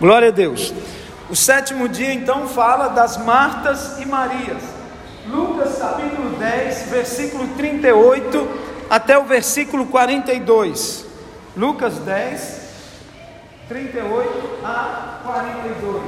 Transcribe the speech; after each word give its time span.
Glória 0.00 0.28
a 0.28 0.30
Deus. 0.30 0.72
O 1.28 1.34
sétimo 1.34 1.88
dia 1.88 2.12
então 2.14 2.46
fala 2.46 2.88
das 2.88 3.16
Martas 3.16 3.98
e 3.98 4.06
Marias. 4.06 4.62
Lucas 5.26 5.76
capítulo 5.76 6.38
10, 6.38 6.88
versículo 6.88 7.48
38 7.56 8.48
até 8.88 9.18
o 9.18 9.24
versículo 9.24 9.86
42. 9.86 11.04
Lucas 11.56 11.94
10, 11.98 12.60
38 13.68 14.64
a 14.64 15.18
42. 15.24 16.02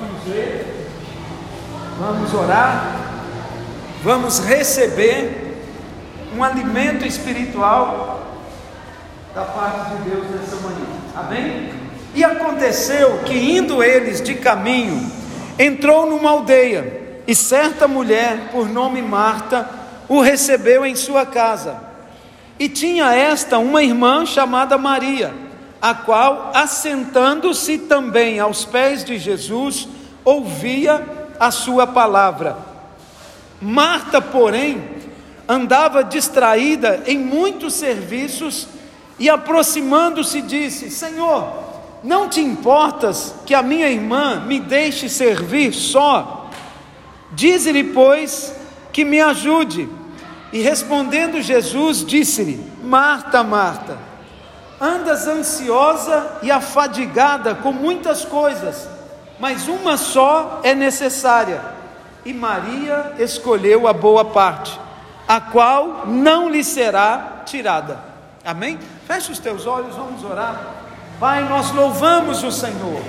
Vamos 0.00 0.22
ver. 0.26 0.88
Vamos 2.00 2.34
orar. 2.34 2.96
Vamos 4.02 4.40
receber 4.40 5.56
um 6.36 6.42
alimento 6.42 7.06
espiritual 7.06 8.22
da 9.34 9.44
parte 9.44 9.90
de 9.90 10.10
Deus 10.10 10.26
nessa 10.30 10.56
manhã. 10.56 10.86
Amém? 11.14 11.77
E 12.14 12.24
aconteceu 12.24 13.20
que, 13.24 13.34
indo 13.34 13.82
eles 13.82 14.20
de 14.22 14.34
caminho, 14.34 15.10
entrou 15.58 16.08
numa 16.08 16.30
aldeia, 16.30 17.22
e 17.26 17.34
certa 17.34 17.86
mulher, 17.86 18.48
por 18.50 18.68
nome 18.68 19.02
Marta, 19.02 19.68
o 20.08 20.20
recebeu 20.20 20.86
em 20.86 20.96
sua 20.96 21.26
casa. 21.26 21.78
E 22.58 22.68
tinha 22.68 23.14
esta 23.14 23.58
uma 23.58 23.82
irmã 23.82 24.24
chamada 24.24 24.78
Maria, 24.78 25.34
a 25.80 25.94
qual, 25.94 26.50
assentando-se 26.54 27.78
também 27.78 28.40
aos 28.40 28.64
pés 28.64 29.04
de 29.04 29.18
Jesus, 29.18 29.88
ouvia 30.24 31.04
a 31.38 31.50
sua 31.50 31.86
palavra. 31.86 32.56
Marta, 33.60 34.20
porém, 34.20 34.82
andava 35.46 36.02
distraída 36.02 37.02
em 37.06 37.18
muitos 37.18 37.74
serviços 37.74 38.68
e, 39.18 39.28
aproximando-se, 39.28 40.40
disse: 40.40 40.90
Senhor, 40.90 41.67
não 42.02 42.28
te 42.28 42.40
importas 42.40 43.34
que 43.44 43.54
a 43.54 43.62
minha 43.62 43.88
irmã 43.88 44.40
me 44.40 44.60
deixe 44.60 45.08
servir 45.08 45.72
só? 45.72 46.48
Dize-lhe, 47.32 47.84
pois, 47.84 48.54
que 48.92 49.04
me 49.04 49.20
ajude. 49.20 49.88
E 50.52 50.60
respondendo 50.60 51.42
Jesus, 51.42 52.04
disse-lhe: 52.04 52.64
Marta, 52.82 53.42
Marta, 53.42 53.98
andas 54.80 55.26
ansiosa 55.26 56.38
e 56.42 56.50
afadigada 56.50 57.54
com 57.54 57.72
muitas 57.72 58.24
coisas, 58.24 58.88
mas 59.38 59.68
uma 59.68 59.96
só 59.96 60.60
é 60.62 60.74
necessária. 60.74 61.60
E 62.24 62.32
Maria 62.32 63.14
escolheu 63.18 63.86
a 63.86 63.92
boa 63.92 64.24
parte, 64.24 64.78
a 65.26 65.40
qual 65.40 66.06
não 66.06 66.48
lhe 66.48 66.62
será 66.62 67.42
tirada. 67.44 67.98
Amém? 68.44 68.78
Feche 69.06 69.32
os 69.32 69.38
teus 69.38 69.66
olhos, 69.66 69.94
vamos 69.94 70.24
orar. 70.24 70.77
Pai, 71.18 71.42
nós 71.48 71.72
louvamos 71.72 72.44
o 72.44 72.52
Senhor, 72.52 73.02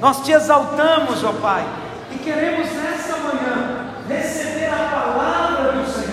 nós 0.00 0.24
te 0.24 0.32
exaltamos, 0.32 1.22
ó 1.22 1.32
Pai, 1.42 1.62
e 2.10 2.16
queremos 2.16 2.66
nessa 2.72 3.18
manhã 3.18 3.84
receber 4.08 4.70
a 4.72 4.88
palavra 4.88 5.72
do 5.72 5.86
Senhor. 5.86 6.10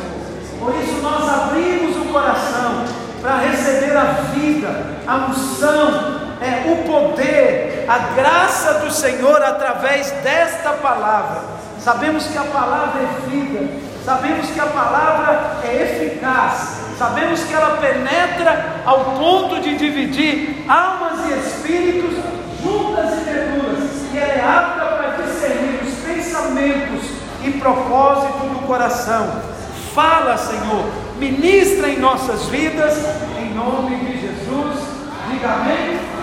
Por 0.59 0.75
isso 0.75 1.01
nós 1.01 1.29
abrimos 1.29 1.95
o 1.95 2.11
coração 2.11 2.83
para 3.21 3.37
receber 3.37 3.95
a 3.95 4.03
vida, 4.33 4.67
a 5.07 5.15
unção, 5.29 6.19
é, 6.41 6.69
o 6.69 6.83
poder, 6.85 7.85
a 7.87 7.97
graça 8.13 8.79
do 8.79 8.91
Senhor 8.91 9.41
através 9.41 10.11
desta 10.23 10.73
palavra. 10.73 11.43
Sabemos 11.79 12.27
que 12.27 12.37
a 12.37 12.43
palavra 12.43 13.01
é 13.01 13.29
vida, 13.29 13.69
sabemos 14.07 14.49
que 14.51 14.59
a 14.61 14.67
palavra 14.67 15.59
é 15.65 15.83
eficaz, 15.83 16.77
Sabemos 16.97 17.43
que 17.43 17.53
ela 17.53 17.77
penetra 17.77 18.81
ao 18.83 19.17
ponto 19.19 19.61
de 19.61 19.77
dividir 19.77 20.65
almas 20.67 21.27
e 21.27 21.33
espíritos, 21.33 22.15
juntas 22.63 23.19
e 23.19 23.23
verduras, 23.23 23.83
e 24.11 24.17
ela 24.17 24.33
é 24.33 24.41
apta 24.41 24.85
para 24.85 25.23
discernir 25.23 25.83
os 25.83 25.93
pensamentos 25.99 27.03
e 27.43 27.51
propósitos 27.51 28.49
do 28.49 28.65
coração. 28.65 29.43
Fala, 29.93 30.37
Senhor, 30.37 30.85
ministra 31.19 31.87
em 31.89 31.99
nossas 31.99 32.47
vidas, 32.47 32.97
em 33.39 33.53
nome 33.53 33.95
de 33.97 34.19
Jesus. 34.19 34.79
Diga 35.29 35.53
amém. 35.53 36.16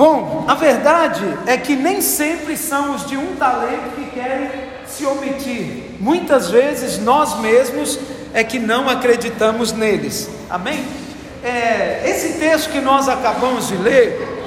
Bom, 0.00 0.46
a 0.48 0.54
verdade 0.54 1.22
é 1.46 1.58
que 1.58 1.76
nem 1.76 2.00
sempre 2.00 2.56
são 2.56 2.94
os 2.94 3.06
de 3.06 3.18
um 3.18 3.36
talento 3.36 3.94
que 3.96 4.06
querem 4.06 4.48
se 4.86 5.04
omitir. 5.04 5.90
Muitas 6.00 6.48
vezes 6.48 6.96
nós 6.96 7.38
mesmos 7.38 7.98
é 8.32 8.42
que 8.42 8.58
não 8.58 8.88
acreditamos 8.88 9.72
neles. 9.72 10.30
Amém? 10.48 10.82
É, 11.44 12.00
esse 12.06 12.38
texto 12.38 12.70
que 12.70 12.80
nós 12.80 13.10
acabamos 13.10 13.68
de 13.68 13.76
ler, 13.76 14.42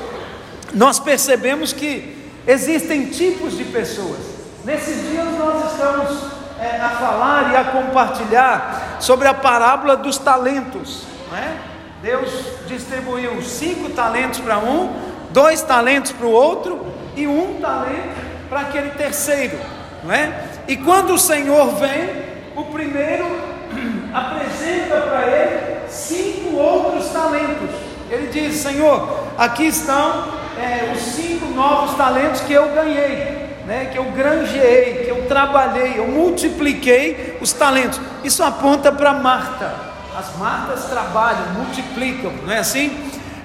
nós 0.74 1.00
percebemos 1.00 1.72
que 1.72 2.18
existem 2.48 3.12
tipos 3.12 3.56
de 3.56 3.66
pessoas. 3.66 4.22
Nesses 4.66 5.08
dias 5.08 5.38
nós 5.38 5.72
estamos 5.72 6.32
é, 6.60 6.82
a 6.82 6.90
falar 6.90 7.52
e 7.54 7.58
a 7.58 7.64
compartilhar 7.66 8.98
sobre 9.00 9.28
a 9.28 9.36
parábola 9.36 9.96
dos 9.96 10.18
talentos. 10.18 11.04
Não 11.30 11.38
é? 11.38 11.74
Deus 12.02 12.32
distribuiu 12.68 13.40
cinco 13.44 13.92
talentos 13.92 14.40
para 14.40 14.58
um, 14.58 15.13
dois 15.34 15.62
talentos 15.64 16.12
para 16.12 16.28
o 16.28 16.32
outro 16.32 16.86
e 17.16 17.28
um 17.28 17.60
talento 17.60 18.24
para 18.48 18.62
aquele 18.62 18.92
terceiro, 18.92 19.60
não 20.04 20.14
é? 20.14 20.32
E 20.68 20.78
quando 20.78 21.16
o 21.16 21.20
Senhor 21.20 21.76
vem, 21.76 22.10
o 22.56 22.66
primeiro 22.66 23.26
apresenta 24.14 25.02
para 25.02 25.28
ele 25.28 25.90
cinco 25.90 26.56
outros 26.56 27.10
talentos. 27.10 27.70
Ele 28.10 28.28
diz: 28.28 28.58
Senhor, 28.58 29.28
aqui 29.38 29.66
estão 29.66 30.28
é, 30.58 30.94
os 30.94 31.02
cinco 31.02 31.48
novos 31.48 31.96
talentos 31.98 32.42
que 32.42 32.54
eu 32.54 32.70
ganhei, 32.70 33.50
né, 33.66 33.90
que 33.92 33.98
eu 33.98 34.06
granjeei, 34.06 35.04
que 35.04 35.10
eu 35.10 35.26
trabalhei, 35.28 35.98
eu 35.98 36.08
multipliquei 36.08 37.38
os 37.42 37.52
talentos. 37.52 38.00
Isso 38.24 38.44
aponta 38.44 38.92
para 38.92 39.14
Marta. 39.14 39.94
As 40.16 40.38
Martas 40.38 40.86
trabalham, 40.86 41.54
multiplicam, 41.54 42.32
não 42.46 42.54
é 42.54 42.60
assim? 42.60 42.96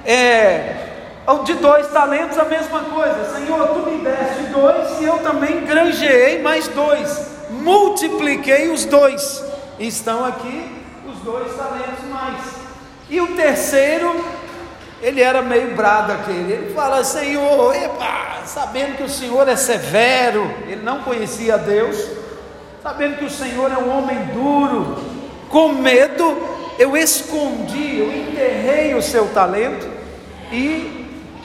É, 0.04 0.87
de 1.44 1.54
dois 1.54 1.86
talentos 1.88 2.38
a 2.38 2.44
mesma 2.44 2.80
coisa. 2.84 3.36
Senhor, 3.36 3.68
tu 3.68 3.90
me 3.90 3.98
deste 3.98 4.44
dois 4.50 5.00
e 5.00 5.04
eu 5.04 5.18
também 5.18 5.64
granjeei 5.64 6.40
mais 6.40 6.68
dois. 6.68 7.26
Multipliquei 7.50 8.68
os 8.70 8.86
dois. 8.86 9.44
Estão 9.78 10.24
aqui 10.24 10.82
os 11.06 11.18
dois 11.18 11.54
talentos 11.54 12.04
mais. 12.10 12.40
E 13.10 13.20
o 13.20 13.36
terceiro, 13.36 14.24
ele 15.02 15.20
era 15.20 15.42
meio 15.42 15.76
brado 15.76 16.12
aquele. 16.12 16.52
Ele 16.52 16.74
fala: 16.74 17.04
Senhor, 17.04 17.74
epa, 17.74 18.42
sabendo 18.46 18.96
que 18.96 19.02
o 19.02 19.08
Senhor 19.08 19.46
é 19.48 19.56
severo, 19.56 20.50
ele 20.66 20.82
não 20.82 21.02
conhecia 21.02 21.58
Deus, 21.58 22.08
sabendo 22.82 23.18
que 23.18 23.24
o 23.26 23.30
Senhor 23.30 23.70
é 23.70 23.76
um 23.76 23.98
homem 23.98 24.18
duro, 24.32 24.96
com 25.50 25.68
medo, 25.74 26.42
eu 26.78 26.96
escondi, 26.96 27.98
eu 27.98 28.10
enterrei 28.10 28.94
o 28.94 29.02
seu 29.02 29.28
talento 29.28 29.86
e 30.50 30.97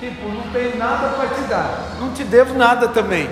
Tipo, 0.03 0.27
não 0.27 0.51
tenho 0.51 0.75
nada 0.75 1.15
para 1.15 1.29
te 1.29 1.41
dar, 1.43 1.95
não 1.97 2.11
te 2.11 2.25
devo 2.25 2.55
nada 2.55 2.89
também. 2.89 3.29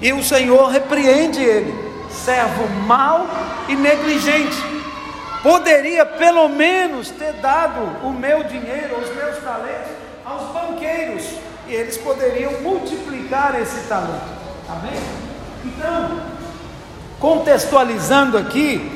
E 0.00 0.12
o 0.12 0.22
Senhor 0.22 0.68
repreende 0.68 1.42
ele, 1.42 1.74
servo 2.08 2.68
mau 2.86 3.26
e 3.66 3.74
negligente. 3.74 4.56
Poderia 5.42 6.06
pelo 6.06 6.48
menos 6.48 7.10
ter 7.10 7.32
dado 7.32 8.06
o 8.06 8.12
meu 8.12 8.44
dinheiro, 8.44 8.96
os 8.96 9.12
meus 9.12 9.38
talentos 9.38 9.90
aos 10.24 10.52
banqueiros, 10.52 11.24
e 11.66 11.74
eles 11.74 11.96
poderiam 11.96 12.60
multiplicar 12.60 13.60
esse 13.60 13.88
talento. 13.88 14.22
Amém? 14.68 15.00
Então, 15.64 16.20
contextualizando 17.18 18.38
aqui, 18.38 18.88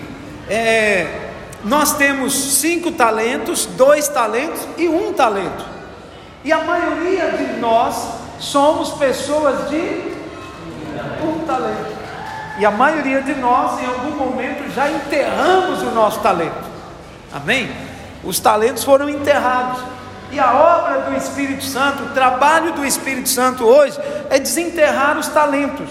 é, 0.48 1.31
nós 1.64 1.96
temos 1.96 2.60
cinco 2.60 2.93
talentos, 2.93 3.66
dois 3.66 4.06
talentos 4.06 4.60
e 4.76 4.87
um 4.87 5.12
talento. 5.12 5.77
E 6.48 6.52
a 6.52 6.64
maioria 6.64 7.32
de 7.32 7.60
nós 7.60 8.08
somos 8.38 8.92
pessoas 8.92 9.68
de 9.68 10.16
um 11.22 11.44
talento. 11.46 11.94
E 12.58 12.64
a 12.64 12.70
maioria 12.70 13.20
de 13.20 13.34
nós, 13.34 13.78
em 13.82 13.84
algum 13.84 14.12
momento, 14.12 14.66
já 14.74 14.90
enterramos 14.90 15.82
o 15.82 15.90
nosso 15.90 16.20
talento. 16.20 16.64
Amém? 17.34 17.70
Os 18.24 18.40
talentos 18.40 18.82
foram 18.82 19.10
enterrados. 19.10 19.82
E 20.32 20.40
a 20.40 20.54
obra 20.54 21.00
do 21.02 21.16
Espírito 21.18 21.64
Santo, 21.64 22.04
o 22.04 22.08
trabalho 22.14 22.72
do 22.72 22.82
Espírito 22.82 23.28
Santo 23.28 23.66
hoje, 23.66 24.00
é 24.30 24.38
desenterrar 24.38 25.18
os 25.18 25.28
talentos. 25.28 25.90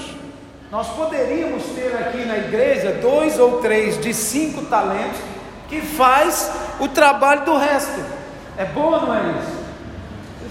Nós 0.71 0.87
poderíamos 0.87 1.61
ter 1.75 1.95
aqui 1.99 2.25
na 2.25 2.35
igreja 2.35 2.93
dois 2.93 3.37
ou 3.37 3.61
três 3.61 4.01
de 4.01 4.11
cinco 4.11 4.65
talentos 4.65 5.19
que 5.69 5.81
faz 5.81 6.51
o 6.79 6.87
trabalho 6.87 7.45
do 7.45 7.55
resto. 7.55 8.03
É 8.57 8.65
bom 8.65 8.89
não 8.89 9.13
é 9.13 9.19
isso? 9.19 9.56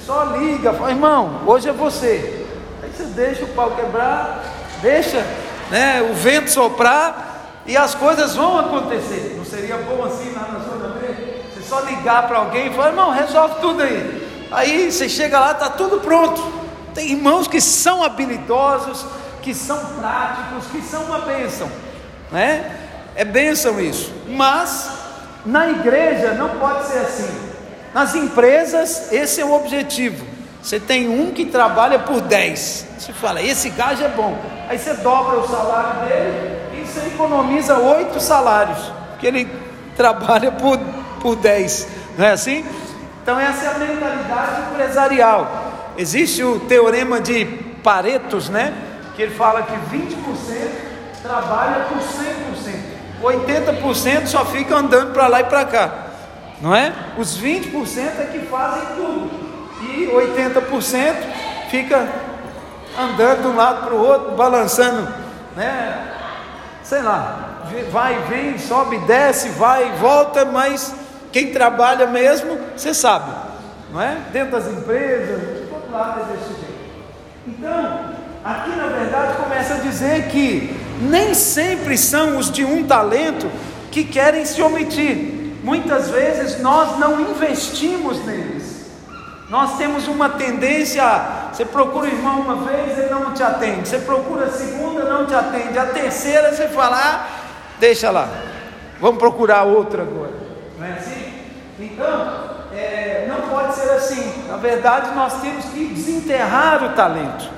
Só 0.07 0.23
liga, 0.37 0.73
fala, 0.73 0.91
irmão, 0.91 1.41
hoje 1.45 1.69
é 1.69 1.73
você. 1.73 2.47
Aí 2.81 2.89
você 2.97 3.03
deixa 3.07 3.43
o 3.43 3.49
pau 3.49 3.73
quebrar, 3.73 4.41
deixa 4.81 5.27
né, 5.69 6.01
o 6.01 6.15
vento 6.15 6.49
soprar 6.49 7.25
E 7.67 7.77
as 7.77 7.93
coisas 7.97 8.37
vão 8.37 8.57
acontecer. 8.57 9.35
Não 9.37 9.45
seria 9.45 9.79
bom 9.79 10.05
assim 10.05 10.31
na 10.31 10.61
zona 10.61 10.95
B? 11.01 11.09
Você 11.53 11.69
só 11.69 11.81
ligar 11.81 12.29
para 12.29 12.39
alguém 12.39 12.69
e 12.69 12.71
falar, 12.75 12.91
irmão, 12.91 13.11
resolve 13.11 13.57
tudo 13.61 13.83
aí. 13.83 14.47
Aí 14.53 14.93
você 14.93 15.09
chega 15.09 15.41
lá, 15.41 15.51
está 15.51 15.71
tudo 15.71 15.99
pronto. 15.99 16.41
Tem 16.95 17.11
irmãos 17.11 17.49
que 17.49 17.61
são 17.61 18.05
habilidosos, 18.05 19.05
que 19.43 19.53
são 19.53 19.77
práticos, 19.97 20.67
que 20.71 20.83
são 20.83 21.03
uma 21.03 21.19
bênção. 21.23 21.69
Né? 22.31 22.79
É 23.17 23.25
bênção 23.25 23.81
isso. 23.81 24.13
Mas 24.29 24.89
na 25.45 25.69
igreja 25.69 26.35
não 26.35 26.51
pode 26.61 26.87
ser 26.87 26.99
assim. 26.99 27.56
Nas 27.97 28.15
empresas, 28.15 29.11
esse 29.11 29.41
é 29.41 29.45
o 29.47 29.55
objetivo. 29.55 30.23
Você 30.63 30.79
tem 30.79 31.09
um 31.09 31.31
que 31.31 31.47
trabalha 31.47 31.99
por 31.99 32.21
10. 32.21 32.89
Você 32.99 33.11
fala, 33.11 33.41
esse 33.41 33.71
gajo 33.71 34.05
é 34.05 34.09
bom. 34.09 34.37
Aí 34.69 34.79
você 34.79 34.93
dobra 34.97 35.39
o 35.39 35.49
salário 35.49 36.07
dele 36.07 36.59
e 36.75 36.87
você 36.87 37.07
economiza 37.07 37.79
oito 37.79 38.21
salários. 38.21 38.93
Porque 39.13 39.27
ele 39.27 39.51
trabalha 39.97 40.53
por, 40.53 40.79
por 41.23 41.37
10. 41.37 41.89
Não 42.19 42.27
é 42.27 42.33
assim? 42.33 42.67
Então 43.23 43.41
essa 43.41 43.65
é 43.65 43.69
a 43.75 43.79
mentalidade 43.79 44.71
empresarial. 44.71 45.95
Existe 45.97 46.45
o 46.45 46.61
teorema 46.61 47.19
de 47.19 47.47
Paretos, 47.83 48.51
né? 48.51 48.75
Que 49.15 49.23
ele 49.23 49.35
fala 49.35 49.63
que 49.63 49.73
20% 49.73 50.13
trabalha 51.23 51.87
por 51.87 51.97
100%. 51.97 52.97
80% 53.23 54.27
só 54.27 54.45
fica 54.45 54.77
andando 54.77 55.15
para 55.15 55.29
lá 55.29 55.41
e 55.41 55.45
para 55.45 55.65
cá. 55.65 56.06
Não 56.61 56.75
é? 56.75 56.93
Os 57.19 57.39
20% 57.39 57.73
é 58.19 58.29
que 58.33 58.47
fazem 58.47 58.97
tudo 58.97 59.31
e 59.83 60.07
80% 60.07 61.15
fica 61.71 62.09
andando 62.99 63.43
de 63.43 63.49
um 63.49 63.57
lado 63.57 63.87
para 63.87 63.95
o 63.95 63.99
outro, 63.99 64.37
balançando, 64.37 65.07
né? 65.55 66.13
Sei 66.83 67.03
lá, 67.03 67.63
vai, 67.91 68.19
vem, 68.29 68.59
sobe, 68.59 68.99
desce, 68.99 69.51
vai, 69.51 69.93
volta, 69.99 70.45
mas 70.45 70.95
quem 71.31 71.53
trabalha 71.53 72.07
mesmo, 72.07 72.59
você 72.75 72.95
sabe, 72.95 73.31
não 73.93 74.01
é? 74.01 74.17
Dentro 74.33 74.53
das 74.53 74.67
empresas, 74.69 75.41
de 75.41 75.67
todo 75.67 75.93
lado 75.93 76.21
é 76.21 76.33
desse 76.33 76.49
jeito. 76.49 76.77
Então, 77.47 78.15
aqui 78.45 78.71
na 78.71 78.87
verdade 78.87 79.37
começa 79.37 79.75
a 79.75 79.79
dizer 79.79 80.29
que 80.29 80.75
nem 81.01 81.35
sempre 81.35 81.99
são 81.99 82.39
os 82.39 82.51
de 82.51 82.65
um 82.65 82.85
talento 82.87 83.51
que 83.91 84.05
querem 84.05 84.47
se 84.47 84.63
omitir. 84.63 85.46
Muitas 85.67 86.11
vezes 86.11 86.61
nós 86.61 86.97
não 86.97 87.21
investimos 87.21 88.25
neles. 88.25 88.87
Nós 89.51 89.77
temos 89.77 90.07
uma 90.07 90.29
tendência, 90.29 91.03
você 91.53 91.65
procura 91.65 92.05
o 92.05 92.09
irmão 92.09 92.39
uma 92.39 92.55
vez, 92.65 92.97
ele 92.97 93.11
não 93.11 93.35
te 93.35 93.43
atende. 93.43 93.89
Você 93.89 93.99
procura 93.99 94.45
a 94.47 94.53
segunda, 94.53 95.03
não 95.03 95.27
te 95.27 95.35
atende. 95.35 95.77
A 95.77 95.87
terceira, 95.87 96.55
você 96.55 96.69
fala, 96.69 96.97
ah, 96.97 97.27
deixa 97.81 98.13
lá, 98.13 98.29
vamos 99.01 99.19
procurar 99.19 99.65
outra 99.65 100.03
agora. 100.03 100.35
Não 100.79 100.87
é 100.87 100.93
assim? 100.93 101.35
Então, 101.81 102.45
é, 102.73 103.27
não 103.29 103.49
pode 103.49 103.75
ser 103.75 103.91
assim. 103.91 104.45
Na 104.47 104.59
verdade, 104.59 105.17
nós 105.17 105.41
temos 105.41 105.65
que 105.65 105.85
desenterrar 105.87 106.85
o 106.85 106.91
talento. 106.91 107.51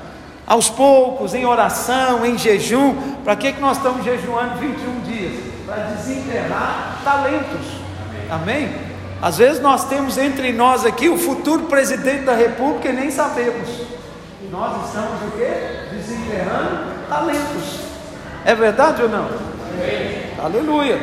Aos 0.47 0.71
poucos, 0.71 1.35
em 1.35 1.45
oração, 1.45 2.25
em 2.25 2.39
jejum. 2.39 3.19
Para 3.23 3.37
que, 3.37 3.53
que 3.53 3.61
nós 3.61 3.77
estamos 3.77 4.03
jejuando 4.03 4.57
21 4.57 5.01
dias? 5.01 5.45
Para 5.67 5.77
desenterrar 5.95 7.01
talentos. 7.05 7.88
Amém? 8.31 8.71
Às 9.21 9.39
vezes 9.39 9.61
nós 9.61 9.85
temos 9.89 10.19
entre 10.19 10.53
nós 10.53 10.85
aqui 10.85 11.09
o 11.09 11.19
futuro 11.19 11.65
presidente 11.65 12.25
da 12.25 12.35
República 12.35 12.89
e 12.89 12.93
nem 12.93 13.11
sabemos. 13.11 13.69
E 14.43 14.49
nós 14.51 14.87
estamos 14.87 15.23
o 15.23 15.31
quê? 15.37 15.51
Desenterrando 15.91 17.09
talentos. 17.09 17.81
É 18.45 18.55
verdade 18.55 19.03
ou 19.03 19.09
não? 19.09 19.25
Amém. 19.25 20.31
Aleluia. 20.43 21.01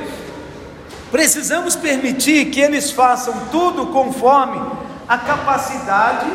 Precisamos 1.11 1.75
permitir 1.75 2.45
que 2.51 2.59
eles 2.59 2.91
façam 2.91 3.33
tudo 3.51 3.87
conforme 3.87 4.61
a 5.07 5.17
capacidade, 5.17 6.27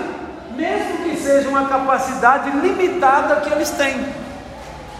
mesmo 0.56 0.98
que 1.04 1.16
seja 1.16 1.48
uma 1.48 1.66
capacidade 1.66 2.50
limitada 2.58 3.36
que 3.36 3.52
eles 3.52 3.70
têm. 3.70 4.06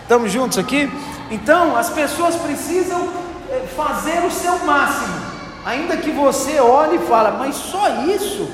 Estamos 0.03 0.33
juntos 0.33 0.57
aqui? 0.57 0.91
Então, 1.31 1.77
as 1.77 1.91
pessoas 1.91 2.37
precisam 2.37 3.09
eh, 3.51 3.65
fazer 3.77 4.25
o 4.25 4.31
seu 4.31 4.59
máximo 4.65 5.20
Ainda 5.65 5.97
que 5.97 6.11
você 6.11 6.59
olhe 6.59 6.97
e 6.97 7.07
fale, 7.07 7.37
mas 7.39 7.55
só 7.55 8.05
isso? 8.05 8.49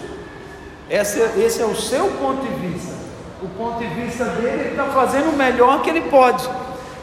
Esse, 0.91 1.21
esse 1.39 1.63
é 1.63 1.65
o 1.65 1.75
seu 1.75 2.09
ponto 2.21 2.43
de 2.43 2.67
vista. 2.67 2.95
O 3.43 3.49
ponto 3.49 3.79
de 3.79 3.87
vista 3.87 4.25
dele, 4.25 4.61
ele 4.61 4.69
está 4.71 4.85
fazendo 4.85 5.31
o 5.31 5.37
melhor 5.37 5.83
que 5.83 5.91
ele 5.91 6.03
pode. 6.03 6.49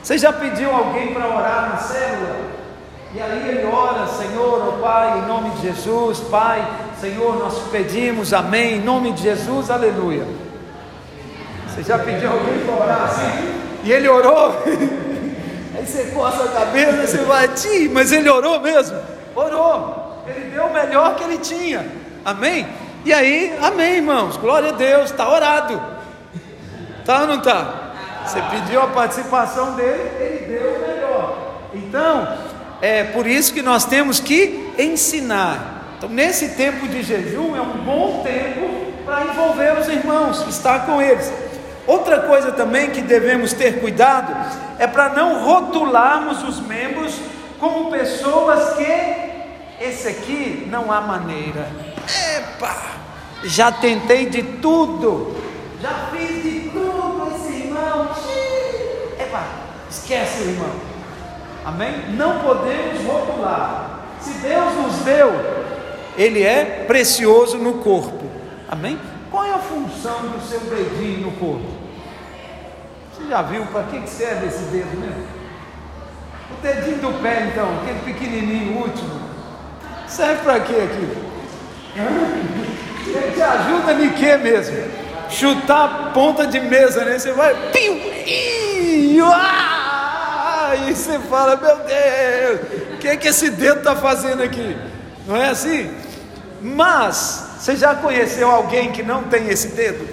Você 0.02 0.18
já 0.18 0.34
pediu 0.34 0.74
alguém 0.74 1.14
para 1.14 1.28
orar 1.28 1.70
na 1.70 1.78
célula? 1.78 2.54
E 3.16 3.22
aí 3.22 3.50
ele 3.50 3.66
ora, 3.66 4.08
Senhor, 4.08 4.68
oh 4.68 4.82
Pai, 4.82 5.20
em 5.20 5.28
nome 5.28 5.52
de 5.52 5.68
Jesus, 5.68 6.20
Pai, 6.20 6.68
Senhor, 7.00 7.38
nós 7.38 7.60
pedimos, 7.72 8.34
amém, 8.34 8.78
em 8.78 8.82
nome 8.82 9.12
de 9.14 9.24
Jesus, 9.24 9.70
aleluia. 9.70 10.26
Você 11.68 11.84
já 11.84 12.00
pediu 12.00 12.32
alguém 12.32 12.60
para 12.66 12.84
orar 12.84 13.04
assim? 13.04 13.62
E 13.84 13.92
ele 13.92 14.10
orou? 14.10 14.56
Aí 15.78 15.86
você 15.86 16.06
coça 16.14 16.44
a 16.44 16.48
cabeça, 16.48 17.08
você 17.08 17.18
vai, 17.20 17.48
ti, 17.50 17.90
mas 17.94 18.12
ele 18.12 18.30
orou 18.30 18.60
mesmo? 18.60 18.98
Orou, 19.36 20.24
ele 20.28 20.52
deu 20.52 20.66
o 20.66 20.74
melhor 20.74 21.16
que 21.16 21.24
ele 21.24 21.38
tinha, 21.38 21.86
amém? 22.24 22.68
E 23.06 23.12
aí, 23.12 23.58
amém, 23.62 23.96
irmãos, 23.96 24.38
glória 24.38 24.70
a 24.70 24.74
Deus, 24.74 25.12
está 25.12 25.30
orado, 25.30 25.82
tá 27.06 27.22
ou 27.22 27.28
não 27.28 27.36
está? 27.36 27.84
Você 28.26 28.42
pediu 28.44 28.82
a 28.82 28.88
participação 28.88 29.76
dele, 29.76 30.10
ele 30.20 30.46
deu 30.48 30.76
o 30.76 30.88
melhor. 30.88 31.38
Então, 31.74 32.28
é 32.82 33.04
por 33.04 33.28
isso 33.28 33.54
que 33.54 33.62
nós 33.62 33.86
temos 33.86 34.20
que 34.20 34.72
ensinar. 34.78 35.96
Então, 35.98 36.10
nesse 36.10 36.50
tempo 36.50 36.88
de 36.88 37.04
jejum, 37.04 37.56
é 37.56 37.62
um 37.62 37.78
bom 37.84 38.22
tempo 38.24 38.94
para 39.06 39.26
envolver 39.26 39.80
os 39.80 39.88
irmãos, 39.88 40.48
estar 40.48 40.86
com 40.86 41.02
eles. 41.02 41.32
Outra 41.86 42.22
coisa 42.22 42.52
também 42.52 42.92
que 42.92 43.02
devemos 43.02 43.52
ter 43.52 43.82
cuidado 43.82 44.34
é 44.80 44.88
para 44.88 45.10
não 45.10 45.44
rotularmos 45.44 46.44
os 46.44 46.60
membros 46.62 47.20
como 47.60 47.92
pessoas 47.92 48.74
que 48.76 48.84
esse 49.80 50.08
aqui 50.08 50.68
não 50.70 50.92
há 50.92 51.02
maneira. 51.02 51.70
Epa! 52.36 52.94
Já 53.44 53.72
tentei 53.72 54.28
de 54.28 54.44
tudo. 54.44 55.36
Já 55.82 56.10
fiz 56.12 56.44
de 56.44 56.70
tudo 56.70 57.34
esse 57.36 57.64
irmão. 57.64 58.10
Epa! 59.20 59.44
Esquece 59.90 60.44
o 60.44 60.50
irmão. 60.50 60.72
Amém? 61.66 62.12
Não 62.16 62.40
podemos 62.40 63.04
rotular. 63.06 64.00
Se 64.20 64.34
Deus 64.36 64.74
nos 64.76 64.96
deu, 65.04 65.32
Ele 66.18 66.44
é 66.44 66.86
precioso 66.88 67.58
no 67.58 67.76
corpo. 67.76 68.26
Amém? 68.70 69.00
Qual 69.30 69.44
é 69.44 69.54
a 69.54 69.60
função 69.60 70.22
do 70.30 70.42
seu 70.48 70.60
dedinho 70.62 71.22
no 71.22 71.32
corpo? 71.34 71.66
Você 73.14 73.28
já 73.30 73.42
viu 73.42 73.66
para 73.68 73.84
que 73.84 74.08
serve 74.10 74.48
esse 74.48 74.64
dedo 74.66 75.00
mesmo? 75.00 75.26
O 76.52 76.62
dedinho 76.62 76.98
do 76.98 77.22
pé, 77.22 77.50
então, 77.52 77.68
aquele 77.82 78.00
pequenininho 78.14 78.78
último, 78.78 79.23
serve 80.14 80.44
para 80.44 80.60
quê 80.60 80.76
aqui? 80.76 81.08
Ele 83.08 83.32
te 83.34 83.42
ajuda 83.42 83.94
em 83.94 84.10
quê 84.12 84.38
mesmo? 84.38 84.78
Chutar 85.30 85.84
a 85.86 85.88
ponta 86.12 86.46
de 86.46 86.60
mesa, 86.60 87.04
né? 87.04 87.18
Você 87.18 87.32
vai, 87.32 87.54
piu, 87.72 87.96
e, 87.96 89.20
ah, 89.24 90.74
e 90.88 90.96
você 90.96 91.20
fala, 91.20 91.56
meu 91.56 91.78
Deus, 91.78 92.94
o 92.94 92.98
que 92.98 93.08
é 93.08 93.18
que 93.18 93.28
esse 93.28 93.50
dedo 93.50 93.80
está 93.80 93.96
fazendo 93.96 94.44
aqui? 94.44 94.78
Não 95.28 95.36
é 95.36 95.50
assim? 95.50 95.92
Mas, 96.62 97.58
você 97.60 97.76
já 97.76 97.96
conheceu 97.96 98.50
alguém 98.50 98.92
que 98.92 99.02
não 99.02 99.24
tem 99.24 99.48
esse 99.50 99.70
dedo? 99.70 100.08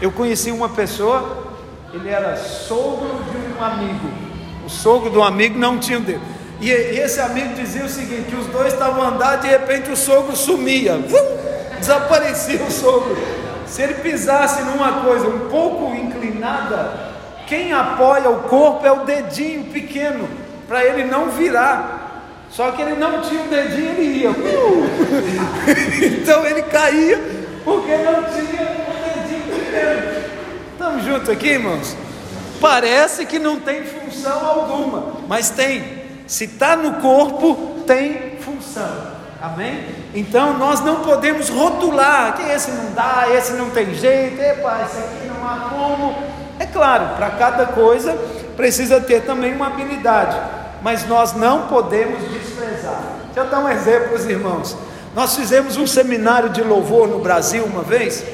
Eu 0.00 0.12
conheci 0.12 0.50
uma 0.50 0.68
pessoa, 0.68 1.54
ele 1.92 2.08
era 2.08 2.36
sogro 2.36 3.24
de 3.30 3.58
um 3.58 3.64
amigo 3.64 4.32
o 4.64 4.70
sogro 4.70 5.10
do 5.10 5.22
amigo 5.22 5.58
não 5.58 5.78
tinha 5.78 5.98
o 5.98 6.02
dedo. 6.02 6.20
E, 6.62 6.68
e 6.68 7.00
esse 7.00 7.20
amigo 7.20 7.54
dizia 7.54 7.84
o 7.84 7.88
seguinte: 7.88 8.34
os 8.36 8.46
dois 8.46 8.72
estavam 8.72 9.02
andando, 9.02 9.40
de 9.40 9.48
repente 9.48 9.90
o 9.90 9.96
sogro 9.96 10.36
sumia, 10.36 10.96
Vum! 10.96 11.42
desaparecia 11.80 12.62
o 12.62 12.70
sogro. 12.70 13.18
Se 13.66 13.82
ele 13.82 13.94
pisasse 13.94 14.62
numa 14.62 15.02
coisa 15.04 15.26
um 15.26 15.48
pouco 15.48 15.92
inclinada, 15.92 17.10
quem 17.48 17.72
apoia 17.72 18.30
o 18.30 18.44
corpo 18.44 18.86
é 18.86 18.92
o 18.92 19.04
dedinho 19.04 19.64
pequeno, 19.64 20.28
para 20.68 20.84
ele 20.84 21.04
não 21.04 21.30
virar. 21.30 21.98
Só 22.48 22.70
que 22.70 22.82
ele 22.82 22.94
não 22.94 23.22
tinha 23.22 23.42
o 23.42 23.48
dedinho, 23.48 23.90
ele 23.92 24.02
ia. 24.20 24.30
Uh! 24.30 24.86
então 26.20 26.46
ele 26.46 26.62
caía, 26.62 27.18
porque 27.64 27.96
não 27.96 28.22
tinha 28.24 28.62
o 28.62 29.20
dedinho 29.20 29.58
pequeno. 29.58 30.22
Estamos 30.72 31.04
juntos 31.04 31.28
aqui, 31.30 31.48
irmãos? 31.48 31.96
Parece 32.60 33.26
que 33.26 33.38
não 33.38 33.58
tem 33.58 33.82
função 33.84 34.46
alguma, 34.46 35.14
mas 35.26 35.50
tem. 35.50 36.01
Se 36.32 36.44
está 36.44 36.74
no 36.76 36.94
corpo, 36.94 37.82
tem 37.86 38.38
função. 38.40 38.88
Amém? 39.38 39.84
Então 40.14 40.56
nós 40.56 40.80
não 40.80 41.00
podemos 41.00 41.50
rotular 41.50 42.34
que 42.36 42.50
esse 42.50 42.70
não 42.70 42.90
dá, 42.94 43.26
esse 43.34 43.52
não 43.52 43.68
tem 43.68 43.94
jeito, 43.94 44.40
epa, 44.40 44.80
esse 44.86 44.96
aqui 44.96 45.26
não 45.26 45.46
há 45.46 45.68
como. 45.68 46.16
É 46.58 46.64
claro, 46.64 47.16
para 47.16 47.32
cada 47.32 47.66
coisa 47.66 48.16
precisa 48.56 48.98
ter 48.98 49.26
também 49.26 49.54
uma 49.54 49.66
habilidade. 49.66 50.38
mas 50.80 51.06
nós 51.06 51.34
não 51.34 51.68
podemos 51.68 52.18
desprezar. 52.30 53.02
Deixa 53.26 53.40
eu 53.40 53.50
dar 53.50 53.58
um 53.58 53.68
exemplo 53.68 54.08
para 54.08 54.16
os 54.16 54.24
irmãos. 54.24 54.74
Nós 55.14 55.36
fizemos 55.36 55.76
um 55.76 55.86
seminário 55.86 56.48
de 56.48 56.62
louvor 56.62 57.08
no 57.08 57.18
Brasil 57.18 57.62
uma 57.62 57.82
vez, 57.82 58.24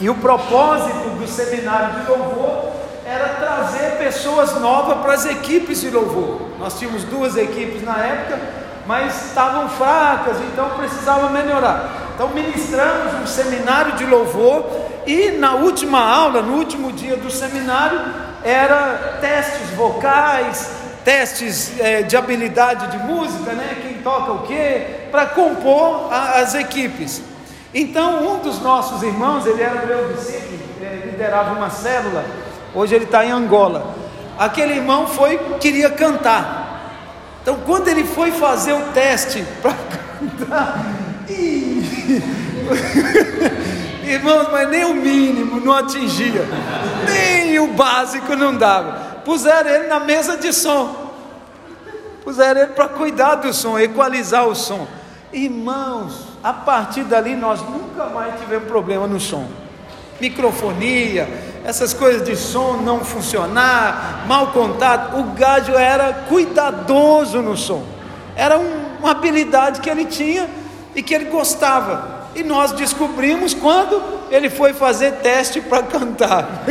e 0.00 0.10
o 0.10 0.14
propósito 0.16 1.08
do 1.10 1.26
seminário 1.28 2.00
de 2.00 2.10
louvor 2.10 2.72
era 3.06 3.35
trazer 3.56 3.96
pessoas 3.96 4.60
novas 4.60 4.98
para 4.98 5.14
as 5.14 5.24
equipes 5.24 5.80
de 5.80 5.88
louvor. 5.88 6.50
Nós 6.58 6.78
tínhamos 6.78 7.04
duas 7.04 7.36
equipes 7.36 7.82
na 7.82 7.96
época, 7.96 8.38
mas 8.86 9.26
estavam 9.26 9.68
fracas, 9.70 10.36
então 10.52 10.70
precisava 10.70 11.30
melhorar. 11.30 12.12
Então 12.14 12.28
ministramos 12.28 13.14
um 13.22 13.26
seminário 13.26 13.92
de 13.92 14.04
louvor 14.04 14.66
e 15.06 15.32
na 15.32 15.54
última 15.54 16.00
aula, 16.00 16.42
no 16.42 16.54
último 16.54 16.92
dia 16.92 17.16
do 17.16 17.30
seminário, 17.30 18.00
era 18.44 19.18
testes 19.20 19.70
vocais, 19.70 20.70
testes 21.04 21.78
é, 21.80 22.02
de 22.02 22.16
habilidade 22.16 22.90
de 22.90 22.98
música, 22.98 23.52
né? 23.52 23.78
Quem 23.82 24.02
toca 24.02 24.32
o 24.32 24.46
quê, 24.46 25.08
para 25.10 25.26
compor 25.26 26.12
a, 26.12 26.40
as 26.40 26.54
equipes. 26.54 27.22
Então, 27.74 28.34
um 28.34 28.38
dos 28.38 28.60
nossos 28.60 29.02
irmãos, 29.02 29.46
ele 29.46 29.62
era 29.62 29.84
meu 29.84 30.12
discípulo, 30.12 30.58
liderava 31.04 31.52
uma 31.52 31.70
célula, 31.70 32.24
hoje 32.76 32.94
ele 32.94 33.04
está 33.04 33.24
em 33.24 33.32
Angola. 33.32 33.96
Aquele 34.38 34.74
irmão 34.74 35.08
foi, 35.08 35.38
queria 35.58 35.90
cantar. 35.90 36.64
Então, 37.42 37.58
quando 37.66 37.88
ele 37.88 38.04
foi 38.04 38.30
fazer 38.30 38.74
o 38.74 38.82
teste 38.92 39.44
para 39.60 39.72
cantar, 39.72 40.86
irmãos, 44.04 44.48
mas 44.52 44.68
nem 44.68 44.84
o 44.84 44.94
mínimo 44.94 45.60
não 45.60 45.72
atingia, 45.72 46.46
nem 47.08 47.58
o 47.58 47.68
básico 47.68 48.36
não 48.36 48.54
dava 48.54 49.06
puseram 49.26 49.68
ele 49.68 49.88
na 49.88 49.98
mesa 49.98 50.36
de 50.36 50.52
som. 50.52 51.10
Puseram 52.22 52.60
ele 52.60 52.70
para 52.70 52.88
cuidar 52.88 53.34
do 53.34 53.52
som, 53.52 53.76
equalizar 53.76 54.46
o 54.46 54.54
som. 54.54 54.86
Irmãos, 55.32 56.28
a 56.42 56.52
partir 56.52 57.02
dali 57.02 57.34
nós 57.34 57.60
nunca 57.60 58.06
mais 58.06 58.40
tivemos 58.40 58.68
problema 58.68 59.08
no 59.08 59.18
som. 59.18 59.48
Microfonia, 60.20 61.28
essas 61.66 61.92
coisas 61.92 62.22
de 62.22 62.36
som 62.36 62.74
não 62.76 63.04
funcionar, 63.04 64.24
mau 64.28 64.52
contato. 64.52 65.16
O 65.16 65.24
Gádio 65.32 65.74
era 65.76 66.12
cuidadoso 66.28 67.42
no 67.42 67.56
som. 67.56 67.84
Era 68.36 68.56
um, 68.56 68.98
uma 69.00 69.10
habilidade 69.10 69.80
que 69.80 69.90
ele 69.90 70.04
tinha 70.04 70.48
e 70.94 71.02
que 71.02 71.12
ele 71.12 71.24
gostava. 71.24 72.28
E 72.36 72.44
nós 72.44 72.70
descobrimos 72.70 73.52
quando 73.52 74.00
ele 74.30 74.48
foi 74.48 74.74
fazer 74.74 75.14
teste 75.14 75.60
para 75.60 75.82
cantar. 75.82 76.46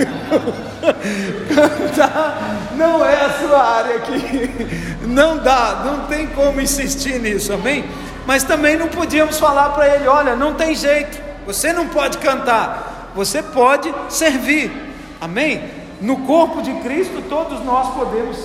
cantar 1.53 2.39
não 2.77 3.03
é 3.03 3.25
a 3.25 3.29
sua 3.31 3.61
área 3.61 3.97
aqui. 3.97 4.95
Não 5.01 5.37
dá, 5.39 5.81
não 5.83 6.07
tem 6.07 6.27
como 6.27 6.61
insistir 6.61 7.19
nisso, 7.19 7.51
amém? 7.51 7.83
Mas 8.25 8.43
também 8.43 8.77
não 8.77 8.87
podíamos 8.87 9.37
falar 9.39 9.71
para 9.71 9.93
ele: 9.93 10.07
olha, 10.07 10.37
não 10.37 10.53
tem 10.53 10.73
jeito, 10.73 11.21
você 11.45 11.73
não 11.73 11.87
pode 11.87 12.17
cantar, 12.17 13.11
você 13.13 13.41
pode 13.41 13.93
servir, 14.09 14.84
amém? 15.25 15.61
No 16.01 16.17
corpo 16.17 16.61
de 16.61 16.71
Cristo, 16.75 17.23
todos 17.27 17.63
nós 17.65 17.93
podemos 17.95 18.37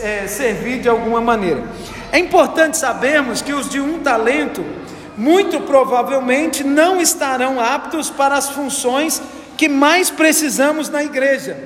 é, 0.00 0.26
servir 0.26 0.80
de 0.80 0.88
alguma 0.88 1.20
maneira. 1.20 1.64
É 2.12 2.18
importante 2.18 2.76
sabermos 2.76 3.40
que 3.40 3.52
os 3.52 3.68
de 3.68 3.80
um 3.80 4.00
talento 4.00 4.64
muito 5.16 5.60
provavelmente 5.60 6.62
não 6.64 7.00
estarão 7.00 7.60
aptos 7.60 8.10
para 8.10 8.34
as 8.34 8.50
funções 8.50 9.22
que 9.56 9.68
mais 9.68 10.10
precisamos 10.10 10.88
na 10.88 11.02
igreja. 11.02 11.56